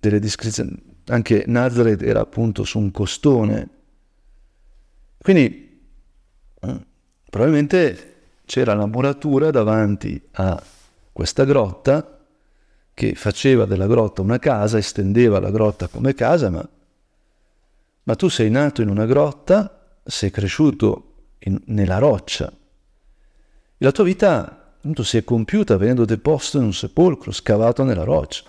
delle 0.08 0.20
descrizioni, 0.20 0.72
anche 1.06 1.44
Nazareth 1.46 2.02
era 2.02 2.20
appunto 2.20 2.64
su 2.64 2.78
un 2.78 2.90
costone. 2.90 3.68
Quindi 5.18 5.80
eh, 6.60 6.86
probabilmente 7.28 8.14
c'era 8.44 8.75
la 8.75 8.86
muratura 8.86 9.50
davanti 9.50 10.20
a 10.32 10.62
questa 11.12 11.44
grotta 11.44 12.25
che 12.94 13.14
faceva 13.14 13.64
della 13.66 13.86
grotta 13.86 14.22
una 14.22 14.38
casa, 14.38 14.78
estendeva 14.78 15.40
la 15.40 15.50
grotta 15.50 15.88
come 15.88 16.14
casa, 16.14 16.50
ma, 16.50 16.66
ma 18.04 18.14
tu 18.14 18.28
sei 18.28 18.50
nato 18.50 18.82
in 18.82 18.88
una 18.88 19.04
grotta, 19.04 19.98
sei 20.04 20.30
cresciuto 20.30 21.14
in, 21.40 21.60
nella 21.66 21.98
roccia 21.98 22.52
e 23.78 23.84
la 23.84 23.92
tua 23.92 24.04
vita 24.04 24.72
appunto, 24.76 25.02
si 25.02 25.18
è 25.18 25.25
compiuta 25.25 25.76
venendo 25.76 26.06
deposto 26.06 26.56
in 26.56 26.64
un 26.64 26.72
sepolcro 26.72 27.30
scavato 27.30 27.84
nella 27.84 28.04
roccia. 28.04 28.44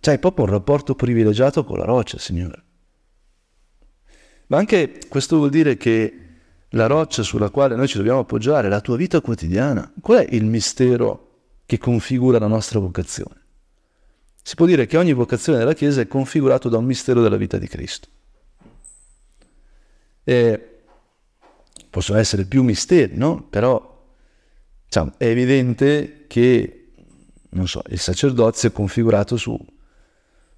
C'hai 0.00 0.18
proprio 0.18 0.46
un 0.46 0.50
rapporto 0.50 0.94
privilegiato 0.94 1.64
con 1.64 1.78
la 1.78 1.84
roccia, 1.84 2.18
Signore. 2.18 2.64
Ma 4.46 4.56
anche 4.56 4.98
questo 5.08 5.36
vuol 5.36 5.50
dire 5.50 5.76
che 5.76 6.14
la 6.70 6.86
roccia 6.86 7.22
sulla 7.22 7.50
quale 7.50 7.76
noi 7.76 7.86
ci 7.86 7.98
dobbiamo 7.98 8.20
appoggiare 8.20 8.66
è 8.66 8.70
la 8.70 8.80
tua 8.80 8.96
vita 8.96 9.20
quotidiana. 9.20 9.92
Qual 10.00 10.24
è 10.24 10.34
il 10.34 10.44
mistero 10.44 11.28
che 11.66 11.78
configura 11.78 12.40
la 12.40 12.48
nostra 12.48 12.80
vocazione. 12.80 13.38
Si 14.42 14.56
può 14.56 14.66
dire 14.66 14.86
che 14.86 14.96
ogni 14.96 15.12
vocazione 15.12 15.58
della 15.58 15.74
Chiesa 15.74 16.00
è 16.00 16.08
configurata 16.08 16.68
da 16.68 16.78
un 16.78 16.84
mistero 16.84 17.22
della 17.22 17.36
vita 17.36 17.58
di 17.58 17.68
Cristo. 17.68 18.08
E 20.24 20.80
possono 21.88 22.18
essere 22.18 22.44
più 22.46 22.64
misteri, 22.64 23.16
no? 23.16 23.46
Però 23.48 24.14
diciamo, 24.84 25.12
è 25.16 25.26
evidente 25.26 26.24
che 26.26 26.92
so, 27.64 27.82
il 27.88 28.00
sacerdozio 28.00 28.68
è 28.68 28.72
configurato 28.72 29.36
su, 29.36 29.56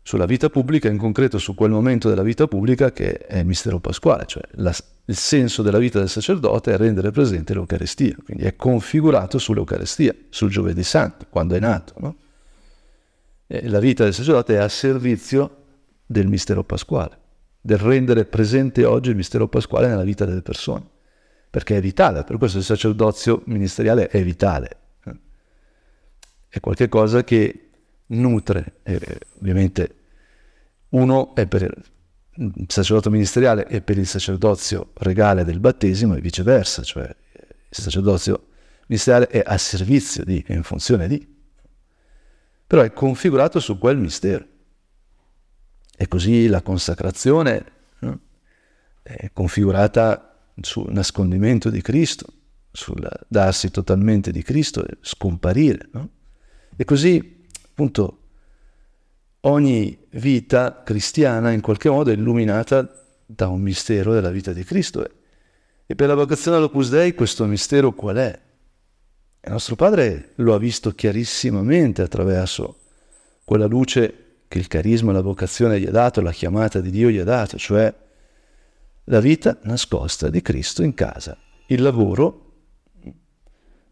sulla 0.02 0.26
vita 0.26 0.50
pubblica, 0.50 0.88
in 0.88 0.98
concreto 0.98 1.38
su 1.38 1.54
quel 1.54 1.70
momento 1.70 2.08
della 2.08 2.22
vita 2.22 2.48
pubblica 2.48 2.90
che 2.90 3.18
è 3.18 3.38
il 3.38 3.46
mistero 3.46 3.78
pasquale, 3.78 4.26
cioè 4.26 4.42
la, 4.52 4.74
il 5.04 5.16
senso 5.16 5.62
della 5.62 5.78
vita 5.78 5.98
del 5.98 6.08
sacerdote 6.08 6.72
è 6.72 6.76
rendere 6.76 7.10
presente 7.12 7.54
l'Eucarestia, 7.54 8.16
quindi 8.24 8.44
è 8.44 8.56
configurato 8.56 9.38
sull'Eucarestia, 9.38 10.14
sul 10.28 10.50
giovedì 10.50 10.82
santo, 10.82 11.26
quando 11.30 11.54
è 11.54 11.60
nato. 11.60 11.94
No? 11.98 12.16
la 13.64 13.80
vita 13.80 14.04
del 14.04 14.14
sacerdote 14.14 14.54
è 14.54 14.58
a 14.58 14.68
servizio 14.68 15.56
del 16.06 16.26
mistero 16.26 16.64
pasquale. 16.64 17.18
del 17.64 17.78
rendere 17.78 18.24
presente 18.24 18.84
oggi 18.84 19.10
il 19.10 19.16
mistero 19.16 19.46
pasquale 19.46 19.86
nella 19.86 20.02
vita 20.02 20.24
delle 20.24 20.42
persone, 20.42 20.84
perché 21.48 21.76
è 21.76 21.80
vitale, 21.80 22.24
per 22.24 22.38
questo 22.38 22.58
il 22.58 22.64
sacerdozio 22.64 23.42
ministeriale 23.44 24.08
è 24.08 24.20
vitale, 24.24 24.78
è 26.48 26.58
qualcosa 26.58 27.22
che 27.22 27.70
nutre, 28.06 28.80
eh, 28.82 29.18
ovviamente 29.38 29.94
uno 30.90 31.34
è 31.34 31.46
per 31.46 31.62
il 32.34 32.66
sacerdote 32.68 33.10
ministeriale 33.10 33.66
e 33.66 33.82
per 33.82 33.98
il 33.98 34.06
sacerdozio 34.06 34.90
regale 34.94 35.44
del 35.44 35.60
battesimo 35.60 36.14
e 36.14 36.20
viceversa, 36.20 36.82
cioè 36.82 37.04
il 37.04 37.82
sacerdozio 37.82 38.48
ministeriale 38.86 39.26
è 39.28 39.42
a 39.44 39.56
servizio 39.58 40.24
di, 40.24 40.42
è 40.46 40.52
in 40.52 40.62
funzione 40.62 41.08
di, 41.08 41.26
però 42.66 42.82
è 42.82 42.92
configurato 42.92 43.60
su 43.60 43.78
quel 43.78 43.98
mistero. 43.98 44.46
E 45.94 46.08
così 46.08 46.46
la 46.46 46.62
consacrazione 46.62 47.64
no? 48.00 48.18
è 49.02 49.30
configurata 49.32 50.50
sul 50.60 50.90
nascondimento 50.90 51.70
di 51.70 51.82
Cristo, 51.82 52.26
sul 52.70 53.06
darsi 53.28 53.70
totalmente 53.70 54.32
di 54.32 54.42
Cristo 54.42 54.86
e 54.86 54.96
scomparire. 55.00 55.88
No? 55.92 56.08
E 56.74 56.84
così, 56.84 57.41
appunto, 57.72 58.18
ogni 59.40 59.98
vita 60.10 60.82
cristiana 60.84 61.50
in 61.50 61.62
qualche 61.62 61.88
modo 61.88 62.10
è 62.10 62.14
illuminata 62.14 63.06
da 63.24 63.48
un 63.48 63.62
mistero 63.62 64.12
della 64.12 64.30
vita 64.30 64.52
di 64.52 64.62
Cristo. 64.62 65.08
E 65.86 65.94
per 65.94 66.08
la 66.08 66.14
vocazione 66.14 66.58
all'Opus 66.58 66.90
Dei 66.90 67.14
questo 67.14 67.44
mistero 67.46 67.92
qual 67.92 68.16
è? 68.16 68.40
Il 69.44 69.50
nostro 69.50 69.74
Padre 69.74 70.32
lo 70.36 70.54
ha 70.54 70.58
visto 70.58 70.92
chiarissimamente 70.92 72.02
attraverso 72.02 72.76
quella 73.42 73.66
luce 73.66 74.44
che 74.46 74.58
il 74.58 74.68
carisma, 74.68 75.12
la 75.12 75.22
vocazione 75.22 75.80
gli 75.80 75.86
ha 75.86 75.90
dato, 75.90 76.20
la 76.20 76.30
chiamata 76.30 76.80
di 76.80 76.90
Dio 76.90 77.08
gli 77.08 77.18
ha 77.18 77.24
dato, 77.24 77.56
cioè 77.56 77.92
la 79.04 79.20
vita 79.20 79.58
nascosta 79.62 80.28
di 80.28 80.42
Cristo 80.42 80.82
in 80.82 80.94
casa, 80.94 81.36
il 81.66 81.82
lavoro, 81.82 82.52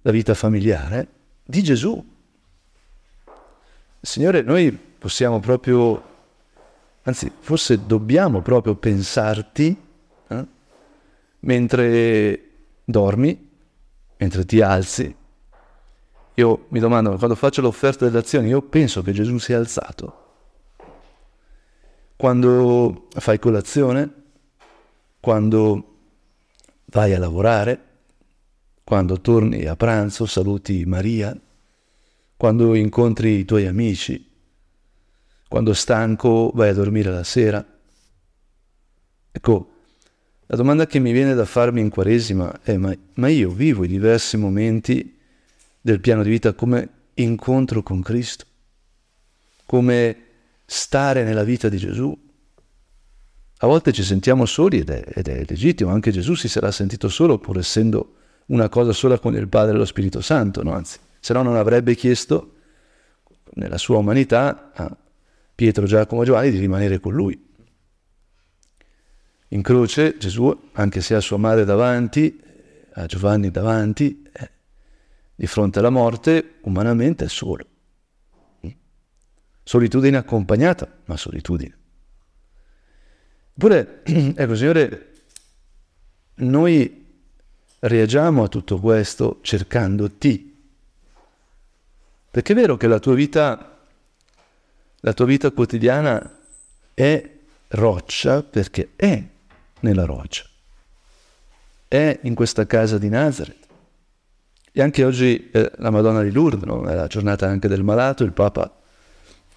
la 0.03 0.11
vita 0.11 0.35
familiare 0.35 1.09
di 1.45 1.63
Gesù. 1.63 2.19
Signore, 4.03 4.41
noi 4.41 4.73
possiamo 4.73 5.41
proprio, 5.41 6.03
anzi 7.03 7.31
forse 7.39 7.85
dobbiamo 7.85 8.41
proprio 8.41 8.75
pensarti 8.75 9.77
eh, 10.27 10.47
mentre 11.41 12.49
dormi, 12.83 13.51
mentre 14.17 14.45
ti 14.47 14.63
alzi. 14.63 15.15
Io 16.35 16.65
mi 16.69 16.79
domando, 16.79 17.17
quando 17.17 17.35
faccio 17.35 17.61
l'offerta 17.61 18.07
delle 18.07 18.19
azioni, 18.19 18.49
io 18.49 18.63
penso 18.63 19.03
che 19.03 19.13
Gesù 19.13 19.37
sia 19.37 19.59
alzato. 19.59 20.19
Quando 22.17 23.09
fai 23.11 23.39
colazione, 23.39 24.13
quando 25.21 25.85
vai 26.87 27.13
a 27.13 27.19
lavorare, 27.19 27.89
quando 28.83 29.21
torni 29.21 29.67
a 29.67 29.77
pranzo, 29.77 30.25
saluti 30.25 30.87
Maria, 30.87 31.39
quando 32.41 32.75
incontri 32.75 33.41
i 33.41 33.45
tuoi 33.45 33.67
amici, 33.67 34.27
quando 35.47 35.75
stanco 35.75 36.51
vai 36.55 36.71
a 36.71 36.73
dormire 36.73 37.11
la 37.11 37.23
sera. 37.23 37.63
Ecco, 39.31 39.71
la 40.47 40.57
domanda 40.57 40.87
che 40.87 41.01
mi 41.01 41.13
viene 41.13 41.35
da 41.35 41.45
farmi 41.45 41.83
in 41.83 41.91
Quaresima 41.91 42.63
è 42.63 42.79
ma, 42.79 42.97
ma 43.17 43.29
io 43.29 43.51
vivo 43.51 43.85
i 43.85 43.89
diversi 43.89 44.39
momenti 44.39 45.19
del 45.83 46.01
piano 46.01 46.23
di 46.23 46.31
vita 46.31 46.55
come 46.55 46.89
incontro 47.13 47.83
con 47.83 48.01
Cristo, 48.01 48.47
come 49.67 50.17
stare 50.65 51.25
nella 51.25 51.45
vita 51.45 51.69
di 51.69 51.77
Gesù. 51.77 52.19
A 53.59 53.67
volte 53.67 53.93
ci 53.93 54.03
sentiamo 54.03 54.47
soli 54.47 54.79
ed 54.79 54.89
è, 54.89 55.05
ed 55.15 55.29
è 55.29 55.45
legittimo, 55.47 55.91
anche 55.91 56.11
Gesù 56.11 56.33
si 56.33 56.49
sarà 56.49 56.71
sentito 56.71 57.11
solo 57.11 57.37
pur 57.37 57.59
essendo 57.59 58.15
una 58.47 58.71
cosa 58.71 58.95
sola 58.95 59.19
con 59.19 59.37
il 59.37 59.47
Padre 59.47 59.75
e 59.75 59.77
lo 59.77 59.85
Spirito 59.85 60.23
Santo, 60.23 60.63
no? 60.63 60.73
anzi 60.73 60.99
se 61.21 61.33
no 61.33 61.43
non 61.43 61.57
avrebbe 61.57 61.95
chiesto 61.95 62.55
nella 63.55 63.79
sua 63.79 63.99
umanità 63.99 64.73
a 64.75 64.97
Pietro, 65.55 65.87
Giacomo 65.87 66.23
e 66.23 66.25
Giovanni 66.25 66.51
di 66.51 66.59
rimanere 66.59 66.99
con 66.99 67.13
lui. 67.13 67.49
In 69.49 69.63
croce 69.63 70.17
Gesù, 70.17 70.71
anche 70.73 71.01
se 71.01 71.15
ha 71.15 71.21
sua 71.21 71.37
madre 71.37 71.65
davanti, 71.65 72.41
ha 72.93 73.07
Giovanni 73.07 73.51
davanti, 73.51 74.27
eh, 74.33 74.51
di 75.35 75.47
fronte 75.47 75.81
alla 75.81 75.91
morte, 75.91 76.59
umanamente 76.63 77.27
è 77.27 77.29
solo. 77.29 77.67
Solitudine 79.63 80.17
accompagnata, 80.17 81.01
ma 81.05 81.17
solitudine. 81.17 81.79
Eppure, 83.55 84.03
ecco 84.05 84.55
Signore, 84.55 85.13
noi 86.37 87.07
reagiamo 87.81 88.45
a 88.45 88.49
tutto 88.49 88.79
questo 88.79 89.41
cercandoti 89.43 90.50
perché 92.31 92.53
è 92.53 92.57
vero 92.57 92.77
che 92.77 92.87
la 92.87 93.01
tua 93.01 93.15
vita, 93.15 93.79
la 95.01 95.13
tua 95.13 95.25
vita 95.27 95.51
quotidiana 95.51 96.39
è 96.95 97.31
roccia 97.69 98.43
perché 98.43 98.91
è 98.95 99.23
nella 99.81 100.05
roccia, 100.05 100.45
è 101.89 102.21
in 102.23 102.35
questa 102.35 102.67
casa 102.67 102.99
di 102.99 103.09
Nazareth. 103.09 103.67
E 104.73 104.81
anche 104.81 105.05
oggi 105.05 105.51
eh, 105.51 105.73
la 105.79 105.91
Madonna 105.91 106.23
di 106.23 106.31
Lourdes, 106.31 106.63
no? 106.63 106.87
è 106.87 106.95
la 106.95 107.09
giornata 107.09 107.49
anche 107.49 107.67
del 107.67 107.83
malato, 107.83 108.23
il 108.23 108.33
Papa, 108.33 108.73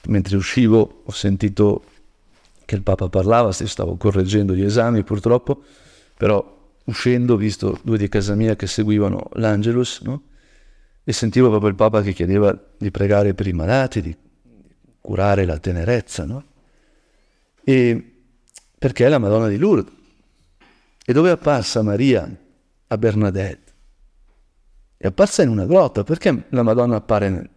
mentre 0.08 0.36
uscivo 0.36 1.04
ho 1.06 1.12
sentito 1.12 1.84
che 2.66 2.74
il 2.74 2.82
Papa 2.82 3.08
parlava, 3.08 3.52
stavo 3.52 3.96
correggendo 3.98 4.56
gli 4.56 4.64
esami 4.64 5.04
purtroppo, 5.04 5.64
però 6.18 6.72
uscendo 6.86 7.36
ho 7.36 7.38
visto 7.38 7.80
due 7.84 8.00
di 8.00 8.10
casa 8.10 8.34
mia 8.34 8.56
che 8.56 8.66
seguivano 8.66 9.30
l'Angelus, 9.34 10.02
no? 10.02 10.24
E 11.04 11.12
sentivo 11.12 11.50
proprio 11.50 11.70
il 11.70 11.76
Papa 11.76 12.02
che 12.02 12.14
chiedeva 12.14 12.58
di 12.78 12.92
pregare 12.92 13.34
per 13.34 13.48
i 13.48 13.54
malati, 13.54 14.02
di 14.02 14.16
curare 15.02 15.46
la 15.46 15.60
tenerezza, 15.60 16.24
no? 16.26 16.46
E 17.64 18.14
perché 18.78 19.06
è 19.06 19.10
la 19.10 19.18
Madonna 19.18 19.48
di 19.48 19.58
Lourdes. 19.58 19.94
E 21.06 21.12
dove 21.12 21.30
è 21.30 21.34
apparsa 21.34 21.82
Maria? 21.82 22.30
A 22.88 22.98
Bernadette. 22.98 23.72
È 24.96 25.08
apparsa 25.08 25.42
in 25.42 25.50
una 25.50 25.66
grotta. 25.66 26.04
Perché 26.04 26.46
la 26.50 26.64
Madonna 26.64 26.96
appare 26.96 27.50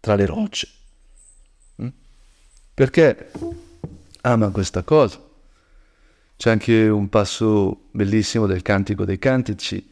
tra 0.00 0.14
le 0.14 0.26
rocce? 0.26 0.68
Mm? 1.80 1.88
Perché 2.74 3.30
ama 4.22 4.50
questa 4.50 4.82
cosa. 4.82 5.18
C'è 6.36 6.50
anche 6.50 6.88
un 6.88 7.08
passo 7.08 7.88
bellissimo 7.92 8.46
del 8.46 8.62
Cantico 8.62 9.04
dei 9.04 9.18
Cantici 9.18 9.91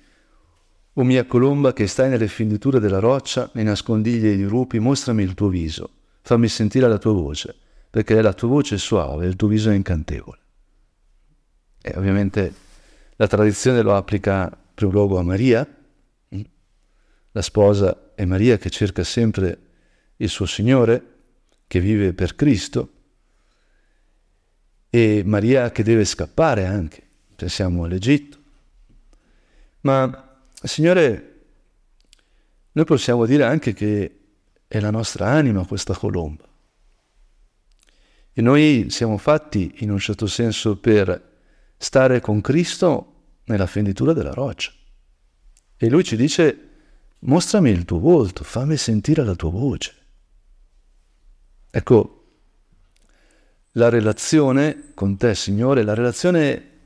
o 0.94 1.04
mia 1.04 1.24
colomba 1.24 1.72
che 1.72 1.86
stai 1.86 2.08
nelle 2.08 2.28
fenditure 2.28 2.80
della 2.80 2.98
roccia, 2.98 3.48
nei 3.54 3.64
nascondigli 3.64 4.34
di 4.34 4.44
rupi, 4.44 4.78
mostrami 4.78 5.22
il 5.22 5.34
tuo 5.34 5.48
viso, 5.48 5.90
fammi 6.22 6.48
sentire 6.48 6.88
la 6.88 6.98
tua 6.98 7.12
voce, 7.12 7.54
perché 7.88 8.20
la 8.20 8.32
tua 8.32 8.48
voce 8.48 8.74
è 8.74 8.78
suave, 8.78 9.26
il 9.26 9.36
tuo 9.36 9.48
viso 9.48 9.70
è 9.70 9.74
incantevole. 9.74 10.38
E 11.80 11.94
ovviamente 11.96 12.52
la 13.16 13.26
tradizione 13.26 13.82
lo 13.82 13.94
applica 13.94 14.50
in 14.50 14.74
primo 14.74 14.92
luogo 14.92 15.18
a 15.18 15.22
Maria, 15.22 15.66
mm? 16.34 16.40
la 17.32 17.42
sposa 17.42 18.12
è 18.14 18.24
Maria 18.24 18.58
che 18.58 18.70
cerca 18.70 19.04
sempre 19.04 19.58
il 20.16 20.28
suo 20.28 20.46
Signore, 20.46 21.04
che 21.66 21.80
vive 21.80 22.12
per 22.12 22.34
Cristo, 22.34 22.92
e 24.90 25.22
Maria 25.24 25.70
che 25.70 25.84
deve 25.84 26.04
scappare 26.04 26.66
anche, 26.66 27.00
pensiamo 27.36 27.84
all'Egitto. 27.84 28.38
Ma 29.82 30.29
Signore, 30.68 31.42
noi 32.72 32.84
possiamo 32.84 33.26
dire 33.26 33.44
anche 33.44 33.72
che 33.72 34.18
è 34.68 34.78
la 34.78 34.90
nostra 34.90 35.28
anima 35.28 35.66
questa 35.66 35.94
colomba. 35.94 36.44
E 38.32 38.42
noi 38.42 38.86
siamo 38.90 39.18
fatti 39.18 39.76
in 39.78 39.90
un 39.90 39.98
certo 39.98 40.26
senso 40.26 40.78
per 40.78 41.38
stare 41.76 42.20
con 42.20 42.40
Cristo 42.40 43.38
nella 43.44 43.66
fenditura 43.66 44.12
della 44.12 44.32
roccia. 44.32 44.72
E 45.76 45.88
lui 45.88 46.04
ci 46.04 46.14
dice, 46.14 46.68
mostrami 47.20 47.70
il 47.70 47.84
tuo 47.84 47.98
volto, 47.98 48.44
fammi 48.44 48.76
sentire 48.76 49.24
la 49.24 49.34
tua 49.34 49.50
voce. 49.50 49.94
Ecco, 51.70 52.16
la 53.72 53.88
relazione 53.88 54.92
con 54.94 55.16
te, 55.16 55.34
Signore, 55.34 55.82
la 55.82 55.94
relazione 55.94 56.79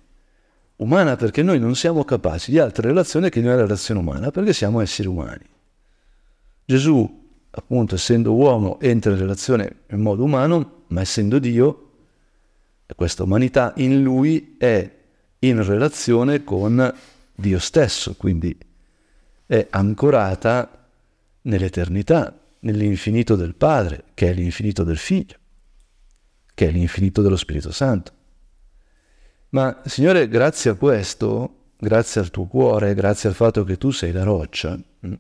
umana 0.76 1.16
perché 1.16 1.42
noi 1.42 1.58
non 1.58 1.74
siamo 1.74 2.04
capaci 2.04 2.50
di 2.50 2.58
altre 2.58 2.88
relazioni 2.88 3.30
che 3.30 3.40
non 3.40 3.54
la 3.54 3.62
relazione 3.62 4.00
umana, 4.00 4.30
perché 4.30 4.52
siamo 4.52 4.80
esseri 4.80 5.08
umani. 5.08 5.44
Gesù, 6.64 7.28
appunto, 7.50 7.94
essendo 7.94 8.34
uomo, 8.34 8.80
entra 8.80 9.12
in 9.12 9.18
relazione 9.18 9.82
in 9.90 10.00
modo 10.00 10.24
umano, 10.24 10.84
ma 10.88 11.00
essendo 11.00 11.38
Dio, 11.38 11.80
questa 12.96 13.22
umanità 13.22 13.72
in 13.76 14.02
lui 14.02 14.56
è 14.58 14.90
in 15.40 15.64
relazione 15.64 16.44
con 16.44 16.94
Dio 17.34 17.58
stesso, 17.58 18.14
quindi 18.16 18.56
è 19.46 19.66
ancorata 19.70 20.88
nell'eternità, 21.42 22.38
nell'infinito 22.60 23.37
del 23.37 23.54
Padre, 23.54 24.04
che 24.14 24.30
è 24.30 24.32
l'infinito 24.32 24.84
del 24.84 24.96
Figlio, 24.96 25.37
che 26.54 26.68
è 26.68 26.70
l'infinito 26.70 27.20
dello 27.20 27.37
Spirito 27.37 27.72
Santo. 27.72 28.12
Ma 29.54 29.82
Signore, 29.84 30.26
grazie 30.26 30.70
a 30.70 30.74
questo, 30.74 31.68
grazie 31.78 32.20
al 32.20 32.30
tuo 32.30 32.46
cuore, 32.46 32.92
grazie 32.92 33.28
al 33.28 33.36
fatto 33.36 33.62
che 33.62 33.78
tu 33.78 33.92
sei 33.92 34.10
la 34.10 34.24
roccia 34.24 34.76
mm, 34.76 35.12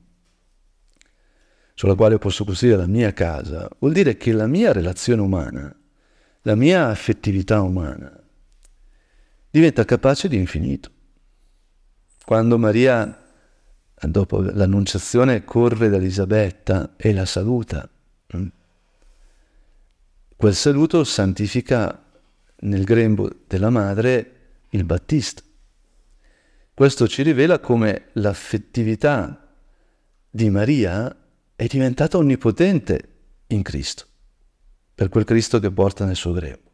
sulla 1.72 1.94
quale 1.94 2.18
posso 2.18 2.44
costruire 2.44 2.76
la 2.76 2.88
mia 2.88 3.12
casa, 3.12 3.68
vuol 3.78 3.92
dire 3.92 4.16
che 4.16 4.32
la 4.32 4.48
mia 4.48 4.72
relazione 4.72 5.22
umana, 5.22 5.72
la 6.42 6.54
mia 6.56 6.88
affettività 6.88 7.62
umana, 7.62 8.12
diventa 9.50 9.84
capace 9.84 10.26
di 10.26 10.36
infinito. 10.36 10.90
Quando 12.24 12.58
Maria, 12.58 13.16
dopo 14.00 14.40
l'annunciazione, 14.40 15.44
corre 15.44 15.88
da 15.88 15.96
Elisabetta 15.96 16.94
e 16.96 17.14
la 17.14 17.24
saluta, 17.24 17.88
mm, 18.36 18.46
quel 20.34 20.54
saluto 20.56 21.04
santifica 21.04 22.03
nel 22.64 22.84
grembo 22.84 23.30
della 23.46 23.70
madre 23.70 24.30
il 24.70 24.84
Battista. 24.84 25.42
Questo 26.72 27.06
ci 27.06 27.22
rivela 27.22 27.60
come 27.60 28.08
l'affettività 28.14 29.54
di 30.28 30.50
Maria 30.50 31.16
è 31.54 31.66
diventata 31.66 32.18
onnipotente 32.18 33.08
in 33.48 33.62
Cristo, 33.62 34.06
per 34.94 35.08
quel 35.08 35.24
Cristo 35.24 35.60
che 35.60 35.70
porta 35.70 36.04
nel 36.04 36.16
suo 36.16 36.32
grembo. 36.32 36.70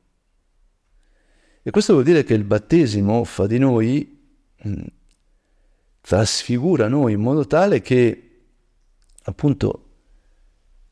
E 1.62 1.70
questo 1.70 1.92
vuol 1.92 2.05
dire 2.05 2.24
che 2.24 2.33
il 2.33 2.44
battesimo 2.44 3.22
fa 3.24 3.46
di 3.46 3.59
noi, 3.59 4.18
mm, 4.66 4.83
trasfigura 6.00 6.88
noi 6.88 7.12
in 7.12 7.20
modo 7.20 7.46
tale 7.46 7.83
che 7.83 8.44
appunto 9.24 9.85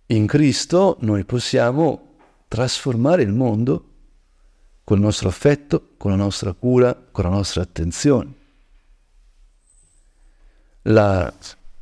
in 0.06 0.26
Cristo 0.26 0.98
noi 1.00 1.24
possiamo 1.24 2.16
trasformare 2.48 3.22
il 3.22 3.32
mondo 3.32 3.88
col 4.88 5.00
nostro 5.00 5.28
affetto, 5.28 5.90
con 5.98 6.12
la 6.12 6.16
nostra 6.16 6.54
cura, 6.54 6.98
con 7.12 7.24
la 7.24 7.28
nostra 7.28 7.60
attenzione. 7.60 8.32
La, 10.84 11.30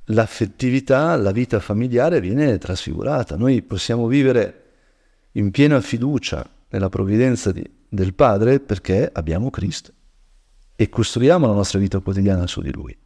l'affettività, 0.06 1.14
la 1.14 1.30
vita 1.30 1.60
familiare 1.60 2.18
viene 2.18 2.58
trasfigurata. 2.58 3.36
Noi 3.36 3.62
possiamo 3.62 4.08
vivere 4.08 4.64
in 5.34 5.52
piena 5.52 5.80
fiducia 5.80 6.44
nella 6.70 6.88
provvidenza 6.88 7.52
di, 7.52 7.64
del 7.88 8.12
Padre 8.12 8.58
perché 8.58 9.08
abbiamo 9.12 9.50
Cristo 9.50 9.92
e 10.74 10.88
costruiamo 10.88 11.46
la 11.46 11.52
nostra 11.52 11.78
vita 11.78 12.00
quotidiana 12.00 12.48
su 12.48 12.60
di 12.60 12.72
Lui. 12.72 12.98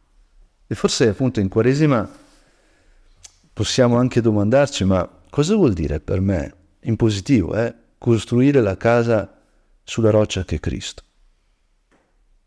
E 0.65 0.73
forse 0.73 1.09
appunto 1.09 1.39
in 1.39 1.47
Quaresima 1.47 2.09
possiamo 3.53 3.97
anche 3.97 4.19
domandarci, 4.19 4.83
ma 4.83 5.07
cosa 5.29 5.53
vuol 5.53 5.73
dire 5.73 5.99
per 5.99 6.21
me, 6.21 6.55
in 6.85 6.95
positivo, 6.95 7.53
eh, 7.53 7.71
costruire 7.99 8.61
la 8.61 8.77
casa 8.77 9.35
sulla 9.83 10.09
roccia 10.09 10.43
che 10.45 10.55
è 10.55 10.59
Cristo. 10.59 11.03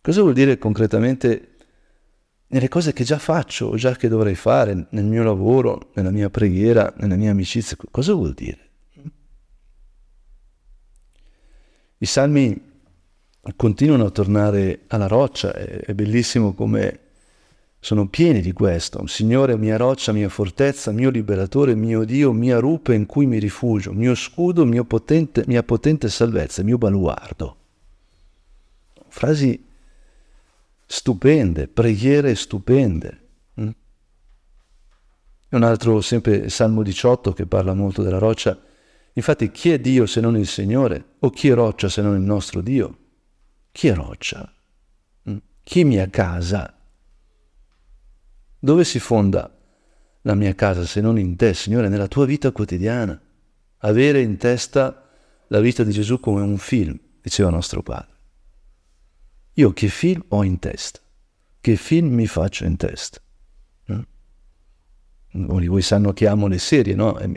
Cosa 0.01 0.21
vuol 0.21 0.35
dire 0.35 0.59
concretamente 0.59 1.57
nelle 2.49 2.69
cose 2.69 2.93
che 2.93 3.05
già 3.05 3.19
faccio 3.19 3.67
o 3.67 3.77
già 3.77 3.97
che 3.97 4.09
dovrei 4.09 4.35
fare, 4.35 4.87
nel 4.91 5.05
mio 5.05 5.23
lavoro, 5.23 5.91
nella 5.95 6.11
mia 6.11 6.31
preghiera, 6.31 6.93
nella 6.99 7.17
mia 7.17 7.31
amicizia? 7.31 7.77
Cosa 7.91 8.13
vuol 8.13 8.35
dire? 8.35 8.71
I 11.99 12.07
salmi 12.07 12.73
continuano 13.57 14.05
a 14.05 14.11
tornare 14.11 14.83
alla 14.89 15.07
roccia, 15.07 15.53
è, 15.55 15.95
bellissimo 15.95 16.55
come 16.55 17.01
sono 17.85 18.09
pieni 18.09 18.41
di 18.41 18.53
questo. 18.53 19.07
Signore, 19.07 19.59
mia 19.59 19.77
roccia, 19.77 20.13
mia 20.13 20.31
fortezza, 20.31 20.91
mio 20.91 21.11
liberatore, 21.11 21.75
mio 21.75 22.05
Dio, 22.05 22.33
mia 22.33 22.59
rupe 22.59 22.95
in 22.95 23.05
cui 23.05 23.27
mi 23.27 23.39
rifugio, 23.39 23.93
mio 23.93 24.15
scudo, 24.15 24.65
mio 24.65 24.85
potente, 24.85 25.45
mia 25.47 25.63
potente 25.63 26.09
salvezza, 26.09 26.63
mio 26.63 26.79
baluardo. 26.79 27.57
Frasi 29.09 29.63
stupende, 30.87 31.69
preghiere 31.69 32.35
stupende. 32.35 33.21
Mm? 33.61 33.69
un 35.51 35.63
altro, 35.63 36.01
sempre 36.01 36.49
Salmo 36.49 36.83
18, 36.83 37.35
che 37.35 37.45
parla 37.45 37.75
molto 37.75 38.03
della 38.03 38.17
roccia. 38.17 38.59
Infatti, 39.13 39.51
chi 39.51 39.73
è 39.73 39.79
Dio 39.79 40.07
se 40.07 40.23
non 40.23 40.39
il 40.39 40.47
Signore? 40.47 41.17
O 41.19 41.29
chi 41.29 41.51
è 41.51 41.55
roccia 41.55 41.91
se 41.91 42.01
non 42.01 42.17
il 42.17 42.23
nostro 42.23 42.63
Dio? 42.63 42.99
Chi 43.73 43.89
è 43.89 43.95
roccia? 43.95 44.51
Mm? 45.29 45.37
Chi 45.63 45.81
è 45.83 45.85
mia 45.85 46.09
casa? 46.09 46.79
Dove 48.65 48.85
si 48.85 48.99
fonda 48.99 49.55
la 50.23 50.35
mia 50.35 50.55
casa 50.55 50.87
se 50.87 51.03
non 51.03 51.19
in 51.19 51.37
te, 51.37 51.53
Signore, 51.53 51.91
nella 51.91 52.09
tua 52.09 52.25
vita 52.25 52.51
quotidiana? 52.51 53.21
Avere 53.81 54.23
in 54.23 54.39
testa 54.39 55.07
la 55.49 55.61
vita 55.61 55.85
di 55.85 55.93
Gesù 55.93 56.19
come 56.19 56.41
un 56.41 56.57
film, 56.57 56.99
diceva 57.21 57.51
nostro 57.51 57.83
Padre. 57.83 58.17
Io 59.53 59.75
che 59.75 59.89
film 59.89 60.25
ho 60.29 60.43
in 60.45 60.59
testa? 60.61 60.99
Che 61.61 61.77
film 61.77 62.15
mi 62.15 62.27
faccio 62.27 62.65
in 62.65 62.79
testa? 62.79 63.21
Molti 63.85 64.07
mm? 65.37 65.59
di 65.59 65.67
voi 65.67 65.83
sanno 65.83 66.15
che 66.15 66.27
amo 66.27 66.47
le 66.47 66.57
serie, 66.57 66.95
no? 66.95 67.19
E 67.19 67.25
a 67.25 67.31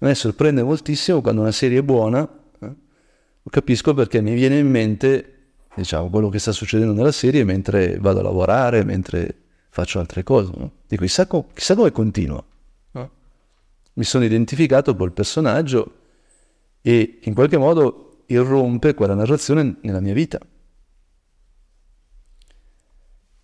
me 0.00 0.14
sorprende 0.14 0.62
moltissimo 0.62 1.22
quando 1.22 1.40
una 1.40 1.50
serie 1.50 1.78
è 1.78 1.82
buona, 1.82 2.28
eh? 2.60 2.74
capisco 3.48 3.94
perché 3.94 4.20
mi 4.20 4.34
viene 4.34 4.58
in 4.58 4.68
mente, 4.68 5.54
diciamo, 5.74 6.10
quello 6.10 6.28
che 6.28 6.38
sta 6.38 6.52
succedendo 6.52 6.92
nella 6.92 7.10
serie 7.10 7.42
mentre 7.42 7.96
vado 7.96 8.20
a 8.20 8.24
lavorare, 8.24 8.84
mentre 8.84 9.41
faccio 9.72 9.98
altre 9.98 10.22
cose. 10.22 10.52
No? 10.54 10.70
Dico, 10.86 11.02
chissà, 11.02 11.26
co- 11.26 11.48
chissà 11.54 11.74
come 11.74 11.90
continua. 11.90 12.44
No? 12.92 13.10
Mi 13.94 14.04
sono 14.04 14.22
identificato 14.24 14.94
col 14.94 15.12
personaggio 15.12 16.00
e 16.82 17.20
in 17.22 17.32
qualche 17.32 17.56
modo 17.56 18.24
irrompe 18.26 18.92
quella 18.92 19.14
narrazione 19.14 19.78
nella 19.80 20.00
mia 20.00 20.12
vita. 20.12 20.38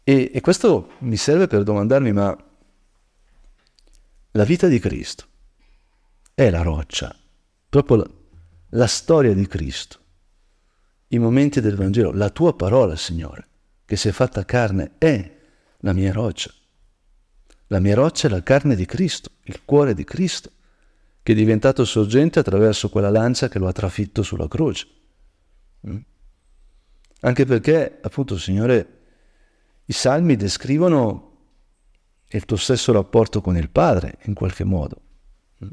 E, 0.05 0.31
e 0.33 0.41
questo 0.41 0.93
mi 0.99 1.17
serve 1.17 1.47
per 1.47 1.63
domandarmi, 1.63 2.13
ma 2.13 2.37
la 4.33 4.45
vita 4.45 4.67
di 4.67 4.79
Cristo 4.79 5.25
è 6.35 6.51
la 6.51 6.63
roccia, 6.63 7.15
proprio 7.69 7.97
la, 7.97 8.11
la 8.71 8.87
storia 8.87 9.33
di 9.33 9.47
Cristo, 9.47 9.99
i 11.09 11.19
momenti 11.19 11.63
del 11.63 11.77
Vangelo, 11.77 12.13
la 12.13 12.29
tua 12.31 12.55
parola, 12.55 12.97
Signore, 12.97 13.49
che 13.87 13.97
si 13.97 14.09
è 14.09 14.13
fatta 14.13 14.45
carne, 14.45 14.93
è 14.99 15.37
la 15.79 15.93
mia 15.93 16.13
roccia. 16.13 16.53
La 17.69 17.81
mia 17.81 17.95
roccia 17.95 18.29
è 18.29 18.31
la 18.31 18.43
carne 18.43 18.75
di 18.75 18.87
Cristo, 18.87 19.31
il 19.45 19.65
cuore 19.65 19.95
di 19.95 20.05
Cristo, 20.05 20.51
che 21.23 21.33
è 21.33 21.37
diventato 21.37 21.85
sorgente 21.85 22.39
attraverso 22.39 22.89
quella 22.89 23.11
lancia 23.11 23.49
che 23.49 23.59
lo 23.59 23.69
ha 23.69 23.73
trafitto 23.73 24.23
sulla 24.23 24.49
croce. 24.49 24.89
Mm? 25.87 25.99
Anche 27.21 27.45
perché, 27.45 27.99
appunto, 28.01 28.39
Signore, 28.39 29.01
i 29.85 29.93
salmi 29.93 30.37
descrivono 30.37 31.25
il 32.29 32.45
tuo 32.45 32.57
stesso 32.57 32.93
rapporto 32.93 33.41
con 33.41 33.57
il 33.57 33.69
Padre, 33.69 34.19
in 34.25 34.35
qualche 34.35 34.65
modo. 34.65 35.01
Mm? 35.63 35.69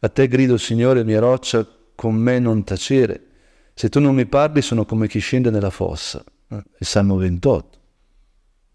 A 0.00 0.08
te 0.08 0.28
grido, 0.28 0.56
Signore, 0.56 1.02
mia 1.02 1.20
roccia, 1.20 1.66
con 1.96 2.14
me 2.14 2.38
non 2.38 2.62
tacere. 2.62 3.26
Se 3.74 3.88
tu 3.88 3.98
non 3.98 4.14
mi 4.14 4.26
parli, 4.26 4.62
sono 4.62 4.84
come 4.84 5.08
chi 5.08 5.18
scende 5.18 5.50
nella 5.50 5.70
fossa. 5.70 6.22
Eh? 6.48 6.62
Il 6.78 6.86
Salmo 6.86 7.16
28. 7.16 7.79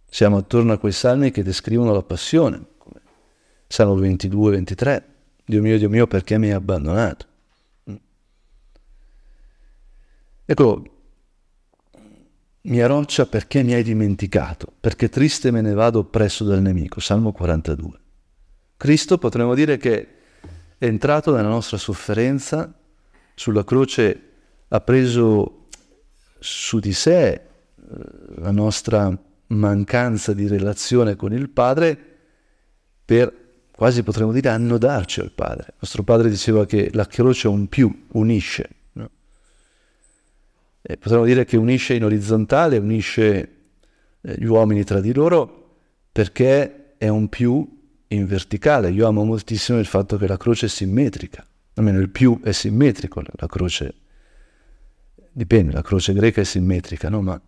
Siamo 0.07 0.37
attorno 0.37 0.73
a 0.73 0.77
quei 0.77 0.91
salmi 0.91 1.31
che 1.31 1.43
descrivono 1.43 1.93
la 1.93 2.03
passione, 2.03 2.65
come 2.77 3.01
Salmo 3.67 3.95
22, 3.95 4.51
23. 4.51 5.13
Dio 5.45 5.61
mio, 5.61 5.77
Dio 5.77 5.89
mio, 5.89 6.07
perché 6.07 6.37
mi 6.37 6.47
hai 6.47 6.53
abbandonato? 6.53 7.25
Mm. 7.89 7.95
Ecco, 10.45 10.83
mia 12.61 12.87
roccia, 12.87 13.25
perché 13.25 13.61
mi 13.61 13.73
hai 13.73 13.83
dimenticato? 13.83 14.71
Perché 14.79 15.09
triste 15.09 15.51
me 15.51 15.61
ne 15.61 15.73
vado 15.73 16.03
presso 16.03 16.43
dal 16.43 16.61
nemico. 16.61 16.99
Salmo 16.99 17.31
42. 17.31 17.99
Cristo 18.77 19.17
potremmo 19.17 19.53
dire 19.53 19.77
che 19.77 20.07
è 20.77 20.85
entrato 20.85 21.35
nella 21.35 21.47
nostra 21.47 21.77
sofferenza, 21.77 22.73
sulla 23.33 23.63
croce 23.63 24.21
ha 24.67 24.81
preso 24.81 25.67
su 26.39 26.79
di 26.79 26.93
sé 26.93 27.27
eh, 27.27 27.41
la 28.37 28.51
nostra 28.51 29.17
mancanza 29.47 30.33
di 30.33 30.47
relazione 30.47 31.15
con 31.15 31.33
il 31.33 31.49
Padre 31.49 31.97
per 33.05 33.43
quasi 33.71 34.03
potremmo 34.03 34.31
dire 34.31 34.49
annodarci 34.49 35.19
al 35.19 35.31
Padre. 35.31 35.65
Il 35.67 35.75
nostro 35.79 36.03
Padre 36.03 36.29
diceva 36.29 36.65
che 36.65 36.89
la 36.93 37.05
croce 37.05 37.47
è 37.47 37.51
un 37.51 37.67
più, 37.67 38.05
unisce. 38.13 38.69
No? 38.93 39.09
potremmo 40.99 41.25
dire 41.25 41.45
che 41.45 41.57
unisce 41.57 41.93
in 41.93 42.03
orizzontale, 42.03 42.77
unisce 42.77 43.49
eh, 44.21 44.35
gli 44.37 44.45
uomini 44.45 44.83
tra 44.83 45.01
di 45.01 45.13
loro 45.13 45.77
perché 46.11 46.95
è 46.97 47.09
un 47.09 47.27
più 47.27 47.67
in 48.07 48.25
verticale. 48.25 48.89
Io 48.91 49.07
amo 49.07 49.25
moltissimo 49.25 49.77
il 49.79 49.85
fatto 49.85 50.17
che 50.17 50.27
la 50.27 50.37
croce 50.37 50.67
è 50.67 50.69
simmetrica, 50.69 51.45
almeno 51.75 51.99
il 51.99 52.09
più 52.09 52.39
è 52.41 52.51
simmetrico, 52.51 53.21
la 53.33 53.47
croce 53.47 53.93
dipende, 55.31 55.73
la 55.73 55.81
croce 55.81 56.13
greca 56.13 56.39
è 56.39 56.45
simmetrica, 56.45 57.09
no? 57.09 57.21
ma 57.21 57.41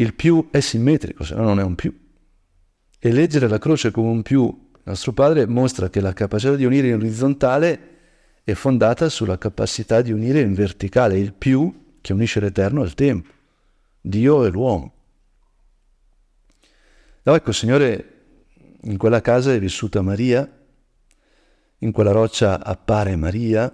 il 0.00 0.14
più 0.14 0.48
è 0.50 0.60
simmetrico, 0.60 1.24
se 1.24 1.34
no 1.34 1.42
non 1.42 1.58
è 1.58 1.62
un 1.62 1.74
più. 1.74 1.96
E 2.98 3.12
leggere 3.12 3.48
la 3.48 3.58
croce 3.58 3.90
come 3.90 4.08
un 4.08 4.22
più, 4.22 4.70
nostro 4.84 5.12
Padre 5.12 5.46
mostra 5.46 5.90
che 5.90 6.00
la 6.00 6.12
capacità 6.12 6.54
di 6.54 6.64
unire 6.64 6.88
in 6.88 6.94
orizzontale 6.94 7.96
è 8.44 8.54
fondata 8.54 9.08
sulla 9.08 9.38
capacità 9.38 10.00
di 10.00 10.12
unire 10.12 10.40
in 10.40 10.54
verticale, 10.54 11.18
il 11.18 11.32
più 11.32 11.96
che 12.00 12.12
unisce 12.12 12.40
l'Eterno 12.40 12.82
al 12.82 12.94
tempo. 12.94 13.28
Dio 14.00 14.44
e 14.44 14.50
l'uomo. 14.50 14.92
No, 17.24 17.34
ecco, 17.34 17.52
Signore, 17.52 18.12
in 18.82 18.96
quella 18.96 19.20
casa 19.20 19.52
è 19.52 19.58
vissuta 19.58 20.00
Maria, 20.00 20.48
in 21.78 21.90
quella 21.90 22.12
roccia 22.12 22.64
appare 22.64 23.16
Maria, 23.16 23.70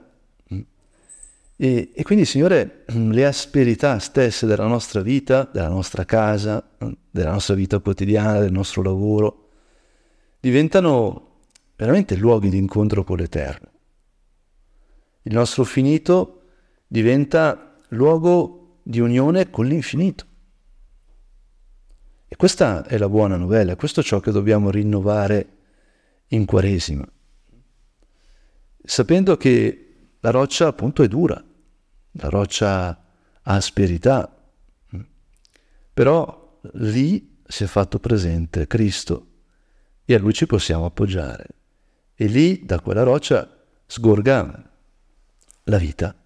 e, 1.57 1.93
e, 1.95 2.03
quindi, 2.03 2.25
Signore, 2.25 2.85
le 2.87 3.27
asperità 3.27 3.99
stesse 3.99 4.47
della 4.47 4.67
nostra 4.67 5.03
vita, 5.03 5.49
della 5.53 5.69
nostra 5.69 6.05
casa, 6.05 6.67
della 7.11 7.31
nostra 7.31 7.55
vita 7.55 7.79
quotidiana, 7.79 8.41
del 8.41 8.51
nostro 8.51 8.83
lavoro, 8.83 9.51
diventano 10.41 11.43
veramente 11.77 12.17
luoghi 12.17 12.49
di 12.49 12.59
incontro 12.59 13.05
con 13.05 13.19
l'Eterno. 13.19 13.69
Il 15.23 15.35
nostro 15.35 15.65
finito 15.65 16.43
diventa 16.89 17.79
luogo 17.89 18.81
di 18.83 18.99
unione 18.99 19.49
con 19.49 19.67
l'infinito. 19.67 20.27
E 22.27 22.37
questa 22.37 22.85
è 22.85 22.99
la 22.99 23.09
buona 23.09 23.37
novella, 23.37 23.77
questo 23.77 24.01
è 24.01 24.03
ciò 24.03 24.19
che 24.19 24.33
dobbiamo 24.33 24.71
rinnovare 24.71 25.49
in 26.29 26.45
Quaresima, 26.47 27.07
sapendo 28.83 29.37
che 29.37 29.84
la 30.25 30.31
roccia 30.31 30.69
appunto 30.69 31.03
è 31.03 31.09
dura, 31.09 31.43
la 32.13 32.29
roccia 32.31 32.89
ha 32.89 33.55
asperità, 33.55 34.35
però 35.93 36.61
lì 36.73 37.43
si 37.47 37.65
è 37.65 37.67
fatto 37.67 37.99
presente 37.99 38.67
Cristo 38.67 39.27
e 40.03 40.15
a 40.15 40.19
lui 40.19 40.33
ci 40.33 40.47
possiamo 40.47 40.87
appoggiare. 40.87 41.47
E 42.15 42.25
lì 42.25 42.65
da 42.65 42.81
quella 42.81 43.03
roccia 43.03 43.65
sgorga 43.85 44.71
la 45.65 45.77
vita, 45.77 46.17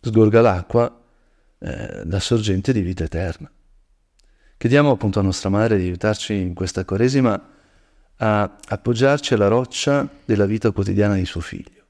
sgorga 0.00 0.40
l'acqua, 0.40 1.02
eh, 1.58 2.02
la 2.04 2.20
sorgente 2.20 2.72
di 2.72 2.80
vita 2.80 3.02
eterna. 3.02 3.50
Chiediamo 4.56 4.92
appunto 4.92 5.18
a 5.18 5.22
nostra 5.22 5.48
madre 5.48 5.78
di 5.78 5.86
aiutarci 5.86 6.32
in 6.32 6.54
questa 6.54 6.84
Quaresima 6.84 7.50
a 8.18 8.58
appoggiarci 8.68 9.34
alla 9.34 9.48
roccia 9.48 10.08
della 10.24 10.46
vita 10.46 10.70
quotidiana 10.70 11.16
di 11.16 11.24
suo 11.24 11.40
figlio, 11.40 11.86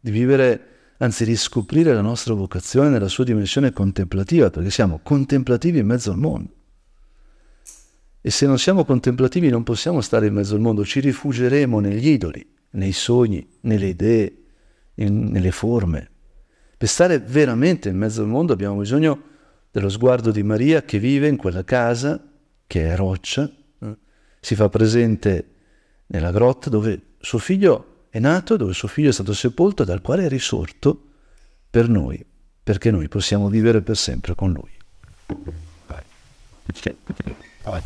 di 0.00 0.10
vivere 0.10 0.68
anzi 0.98 1.24
riscoprire 1.24 1.92
la 1.92 2.00
nostra 2.00 2.34
vocazione 2.34 2.88
nella 2.88 3.08
sua 3.08 3.24
dimensione 3.24 3.72
contemplativa, 3.72 4.50
perché 4.50 4.70
siamo 4.70 5.00
contemplativi 5.02 5.78
in 5.78 5.86
mezzo 5.86 6.10
al 6.10 6.18
mondo. 6.18 6.52
E 8.20 8.30
se 8.30 8.46
non 8.46 8.58
siamo 8.58 8.84
contemplativi 8.84 9.50
non 9.50 9.64
possiamo 9.64 10.00
stare 10.00 10.26
in 10.26 10.34
mezzo 10.34 10.54
al 10.54 10.60
mondo, 10.60 10.84
ci 10.84 11.00
rifugieremo 11.00 11.78
negli 11.80 12.08
idoli, 12.08 12.46
nei 12.70 12.92
sogni, 12.92 13.46
nelle 13.62 13.86
idee, 13.86 14.36
in, 14.94 15.24
nelle 15.30 15.50
forme. 15.50 16.10
Per 16.76 16.88
stare 16.88 17.18
veramente 17.18 17.88
in 17.88 17.96
mezzo 17.96 18.22
al 18.22 18.28
mondo 18.28 18.52
abbiamo 18.52 18.76
bisogno 18.76 19.22
dello 19.70 19.88
sguardo 19.88 20.30
di 20.30 20.42
Maria 20.42 20.82
che 20.82 20.98
vive 20.98 21.28
in 21.28 21.36
quella 21.36 21.64
casa, 21.64 22.22
che 22.66 22.92
è 22.92 22.96
roccia, 22.96 23.50
eh? 23.80 23.96
si 24.40 24.54
fa 24.54 24.68
presente 24.68 25.48
nella 26.06 26.30
grotta 26.30 26.70
dove 26.70 27.14
suo 27.18 27.38
figlio 27.38 27.93
è 28.14 28.20
nato 28.20 28.56
dove 28.56 28.72
suo 28.74 28.86
figlio 28.86 29.08
è 29.08 29.12
stato 29.12 29.34
sepolto 29.34 29.82
dal 29.82 30.00
quale 30.00 30.26
è 30.26 30.28
risorto 30.28 31.02
per 31.68 31.88
noi, 31.88 32.24
perché 32.62 32.92
noi 32.92 33.08
possiamo 33.08 33.48
vivere 33.48 33.82
per 33.82 33.96
sempre 33.96 34.36
con 34.36 34.52
lui. 34.52 34.70
Vai. 35.88 36.02
Vai. 37.64 37.82